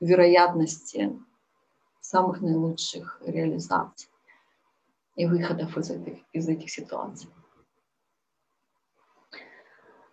[0.00, 1.18] вероятности
[2.00, 4.08] самых наилучших реализаций
[5.16, 7.28] и выходов из этих, из этих ситуаций.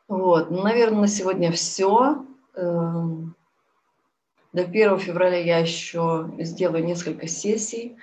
[0.10, 2.26] Вот, ну, наверное, на сегодня все.
[4.52, 7.98] До 1 февраля я еще сделаю несколько сессий.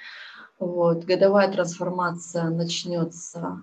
[0.59, 3.63] Вот, годовая трансформация начнется,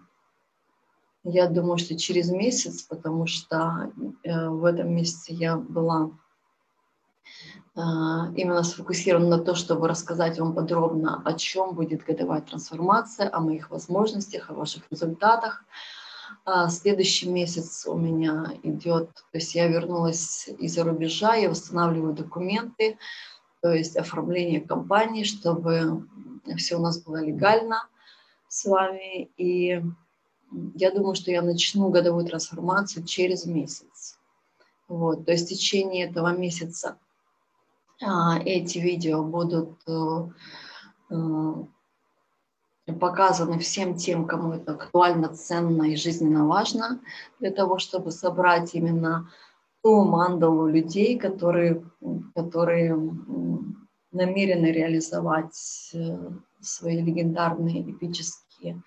[1.24, 3.92] я думаю, что через месяц, потому что
[4.24, 6.12] э, в этом месяце я была
[7.76, 13.40] а, именно сфокусирован на то, чтобы рассказать вам подробно, о чем будет годовая трансформация, о
[13.40, 15.64] моих возможностях, о ваших результатах.
[16.46, 22.98] А следующий месяц у меня идет, то есть я вернулась из-за рубежа, я восстанавливаю документы,
[23.62, 26.08] то есть оформление компании, чтобы
[26.58, 27.88] все у нас было легально
[28.48, 29.32] с вами.
[29.38, 29.82] И
[30.76, 34.20] я думаю, что я начну годовую трансформацию через месяц.
[34.88, 36.98] Вот, то есть в течение этого месяца
[38.02, 40.28] а, эти видео будут э,
[42.86, 47.00] показаны всем тем, кому это актуально, ценно и жизненно важно,
[47.40, 49.30] для того, чтобы собрать именно
[49.82, 51.84] ту мандалу людей, которые,
[52.36, 52.96] которые
[54.12, 56.30] намерены реализовать э,
[56.62, 58.82] свои легендарные эпические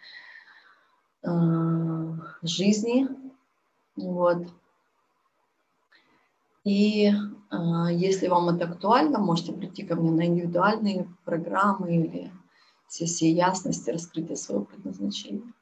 [2.43, 3.09] жизни.
[3.97, 4.47] Вот.
[6.65, 7.57] И э,
[7.93, 12.33] если вам это актуально, можете прийти ко мне на индивидуальные программы или
[12.89, 15.53] сессии ясности, раскрытия своего предназначения.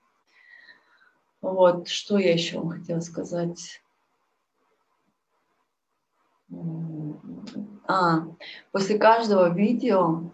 [1.40, 3.82] Вот, что я еще вам хотела сказать.
[7.86, 8.26] А,
[8.72, 10.30] после каждого видео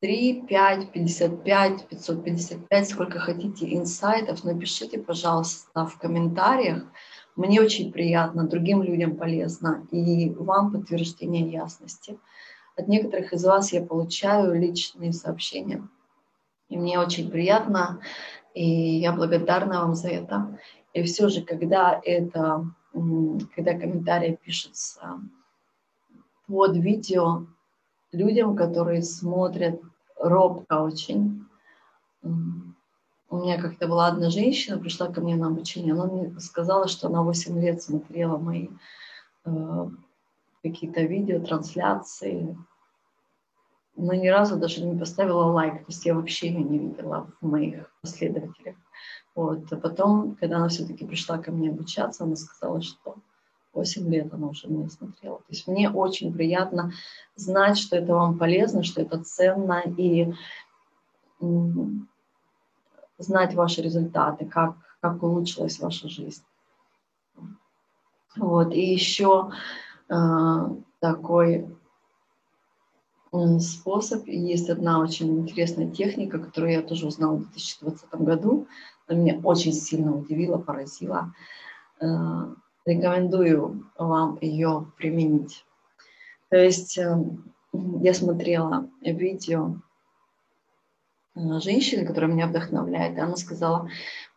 [0.00, 6.84] 3, 5, 55, 555, сколько хотите инсайтов, напишите, пожалуйста, в комментариях,
[7.34, 12.18] мне очень приятно, другим людям полезно, и вам подтверждение ясности.
[12.78, 15.82] От некоторых из вас я получаю личные сообщения,
[16.68, 18.00] и мне очень приятно,
[18.54, 18.64] и
[18.98, 20.56] я благодарна вам за это.
[20.92, 22.64] И все же, когда это,
[23.56, 25.20] когда комментарии пишутся
[26.46, 27.46] под видео
[28.12, 29.80] людям, которые смотрят
[30.16, 31.46] робко очень,
[32.22, 37.08] у меня как-то была одна женщина, пришла ко мне на обучение, она мне сказала, что
[37.08, 38.68] она 8 лет смотрела мои
[39.44, 39.90] э,
[40.62, 42.56] какие-то видео, трансляции,
[43.98, 47.46] но ни разу даже не поставила лайк, то есть я вообще ее не видела в
[47.46, 48.76] моих последователях.
[49.34, 49.72] Вот.
[49.72, 53.16] А потом, когда она все-таки пришла ко мне обучаться, она сказала, что
[53.74, 55.38] 8 лет она уже меня смотрела.
[55.38, 56.92] То есть мне очень приятно
[57.34, 60.32] знать, что это вам полезно, что это ценно, и
[63.18, 66.42] знать ваши результаты, как, как улучшилась ваша жизнь.
[68.36, 68.72] Вот.
[68.72, 69.50] И еще
[70.08, 70.14] э,
[71.00, 71.68] такой
[73.60, 78.66] способ, есть одна очень интересная техника, которую я тоже узнала в 2020 году,
[79.06, 81.32] она меня очень сильно удивила, поразила.
[82.00, 82.06] Э,
[82.86, 85.64] рекомендую вам ее применить.
[86.50, 87.16] То есть э,
[87.72, 89.76] я смотрела видео
[91.38, 93.88] Э, женщины, которая меня вдохновляет, и она сказала,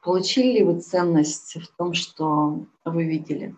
[0.04, 3.56] получили ли вы ценность в том, что вы видели,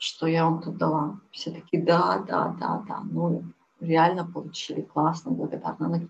[0.00, 1.20] что я вам тут дала?
[1.30, 3.44] Все таки да, да, да, да, ну
[3.80, 6.08] реально получили, классно, благодарна.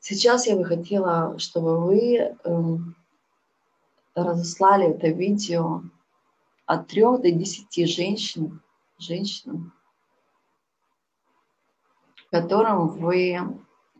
[0.00, 2.76] Сейчас я бы хотела, чтобы вы э,
[4.14, 5.82] разослали это видео
[6.66, 8.60] от трех до десяти женщин,
[8.98, 9.72] женщинам,
[12.32, 13.38] которым вы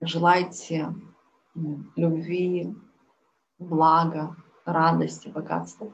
[0.01, 0.93] желаете
[1.95, 2.75] любви,
[3.61, 4.35] блага,
[4.65, 5.93] радости, богатства.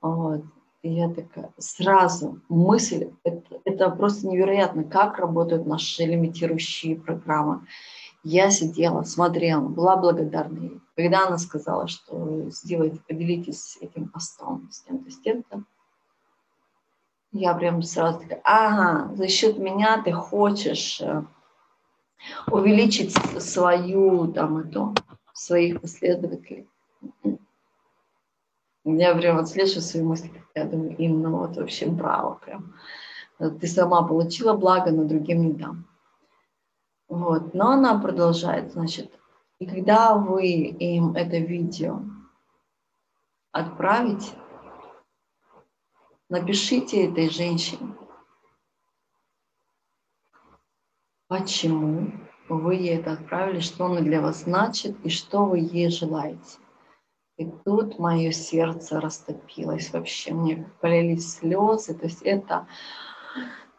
[0.00, 0.44] Вот.
[0.84, 7.66] И я такая, сразу мысль, это, это просто невероятно, как работают наши лимитирующие программы.
[8.22, 10.80] Я сидела, смотрела, была благодарна ей.
[10.94, 15.62] Когда она сказала, что сделайте, поделитесь этим постом с тем-то, с тем-то,
[17.32, 21.22] я прям сразу такая, ага, за счет меня ты хочешь э,
[22.48, 24.94] увеличить свою, там, эту,
[25.32, 26.68] своих последователей.
[28.84, 32.74] Я прям вот свои мысли, я думаю, им, ну вот вообще браво прям.
[33.38, 35.86] Ты сама получила благо, но другим не дам.
[37.08, 39.10] Вот, но она продолжает, значит,
[39.58, 42.02] и когда вы им это видео
[43.52, 44.32] отправите,
[46.28, 47.94] напишите этой женщине,
[51.28, 52.12] почему
[52.48, 56.58] вы ей это отправили, что оно для вас значит и что вы ей желаете.
[57.36, 62.66] И тут мое сердце растопилось вообще, мне полились слезы, то есть это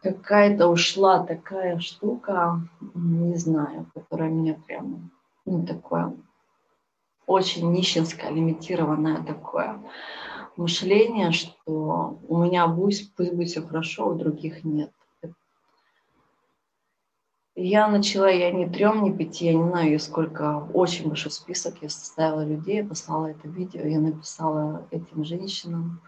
[0.02, 2.60] какая-то ушла такая штука,
[2.94, 5.10] не знаю, которая меня прям,
[5.46, 6.14] ну, такое
[7.26, 9.80] очень нищенское, лимитированное такое
[10.56, 14.92] мышление, что у меня пусть, пусть будет все хорошо, у других нет.
[17.58, 21.88] Я начала, я не трем, не пяти, я не знаю, сколько, очень большой список я
[21.88, 26.02] составила людей, я послала это видео, я написала этим женщинам,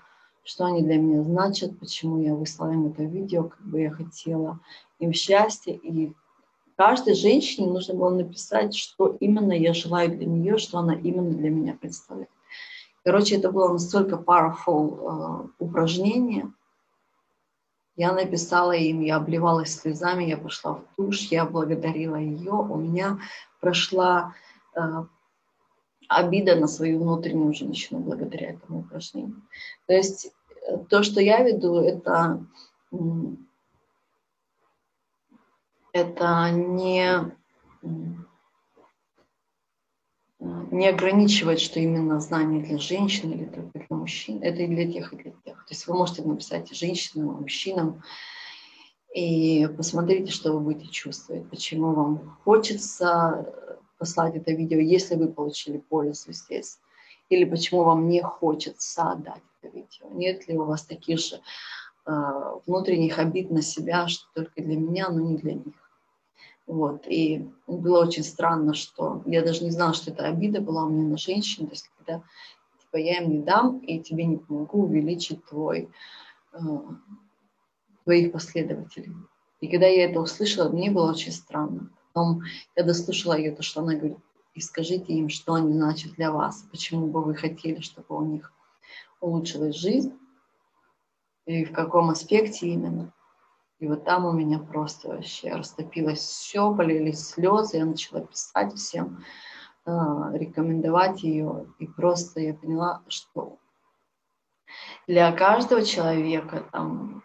[0.45, 4.61] что они для меня значат, почему я выслала им это видео, как бы я хотела
[4.99, 5.73] им счастья.
[5.73, 6.13] И
[6.77, 11.49] каждой женщине нужно было написать, что именно я желаю для нее, что она именно для
[11.49, 12.29] меня представляет.
[13.05, 16.53] Короче, это было настолько powerful э, упражнение.
[17.99, 22.53] Я написала им, я обливалась слезами, я пошла в душ, я благодарила ее.
[22.53, 23.19] У меня
[23.61, 24.37] прошла
[24.77, 24.81] э,
[26.07, 29.43] обида на свою внутреннюю женщину благодаря этому упражнению.
[29.87, 30.33] То есть
[30.69, 32.47] э, то, что я веду, это,
[35.93, 37.37] это не,
[40.39, 44.41] не ограничивает, что именно знание для женщин или только для мужчин.
[44.41, 45.48] Это и для тех, и для тех.
[45.69, 48.03] То есть вы можете написать женщинам, мужчинам,
[49.15, 53.55] и посмотрите, что вы будете чувствовать, почему вам хочется
[53.99, 56.79] послать это видео, если вы получили пользу здесь,
[57.29, 60.09] или почему вам не хочется отдать это видео.
[60.11, 61.41] Нет ли у вас таких же
[62.07, 62.13] э,
[62.67, 65.75] внутренних обид на себя, что только для меня, но не для них.
[66.67, 67.07] Вот.
[67.07, 71.09] И было очень странно, что я даже не знала, что это обида была у меня
[71.09, 71.67] на женщин.
[71.67, 72.23] То есть когда
[72.89, 75.91] типа, я им не дам и тебе не помогу увеличить твой,
[76.53, 76.59] э,
[78.05, 79.15] твоих последователей.
[79.61, 81.91] И когда я это услышала, мне было очень странно.
[82.13, 82.43] Потом
[82.77, 84.19] я дослушала ее, то, что она говорит,
[84.55, 88.53] и скажите им, что они значат для вас, почему бы вы хотели, чтобы у них
[89.21, 90.13] улучшилась жизнь,
[91.47, 93.13] и в каком аспекте именно.
[93.79, 99.23] И вот там у меня просто вообще растопилось все, полились слезы, я начала писать всем,
[99.87, 103.59] рекомендовать ее, и просто я поняла, что
[105.07, 107.23] для каждого человека там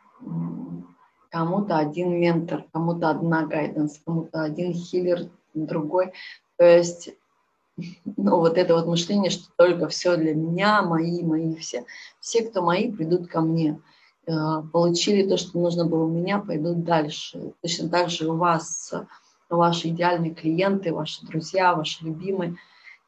[1.30, 6.14] кому-то один ментор, кому-то одна гайденс, кому-то один хиллер, другой.
[6.58, 7.10] То есть,
[8.06, 11.86] ну, вот это вот мышление, что только все для меня, мои, мои все.
[12.20, 13.82] Все, кто мои, придут ко мне.
[14.28, 17.54] Э, получили то, что нужно было у меня, пойдут дальше.
[17.62, 18.94] Точно так же у вас,
[19.58, 22.58] ваши идеальные клиенты, ваши друзья, ваши любимые.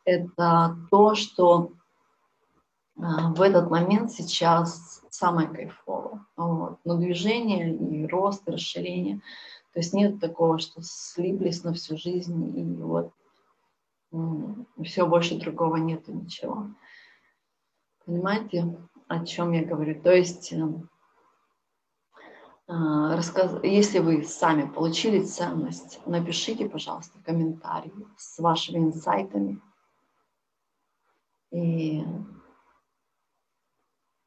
[0.04, 1.72] Это то, что
[2.98, 6.26] э, в этот момент сейчас самое кайфовое.
[6.38, 6.80] Вот.
[6.84, 9.22] Но движение и рост, и расширение.
[9.74, 13.12] То есть нет такого, что слиплись на всю жизнь и вот
[14.84, 16.68] все, больше другого нету ничего.
[18.06, 18.78] Понимаете,
[19.08, 20.02] о чем я говорю?
[20.02, 20.70] То есть, э, а,
[22.68, 23.64] рассказ...
[23.64, 29.62] если вы сами получили ценность, напишите, пожалуйста, комментарий с вашими инсайтами.
[31.52, 32.04] И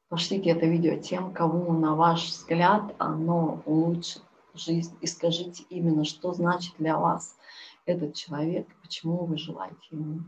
[0.09, 4.23] Пошлите это видео тем, кому, на ваш взгляд, оно улучшит
[4.55, 4.97] жизнь.
[5.01, 7.37] И скажите именно, что значит для вас
[7.85, 10.21] этот человек, почему вы желаете ему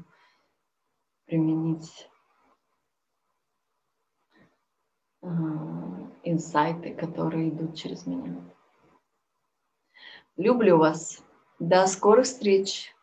[1.25, 2.07] применить
[5.23, 5.27] э,
[6.31, 8.35] инсайты, которые идут через меня.
[10.37, 11.21] Люблю вас.
[11.59, 12.95] До скорых встреч!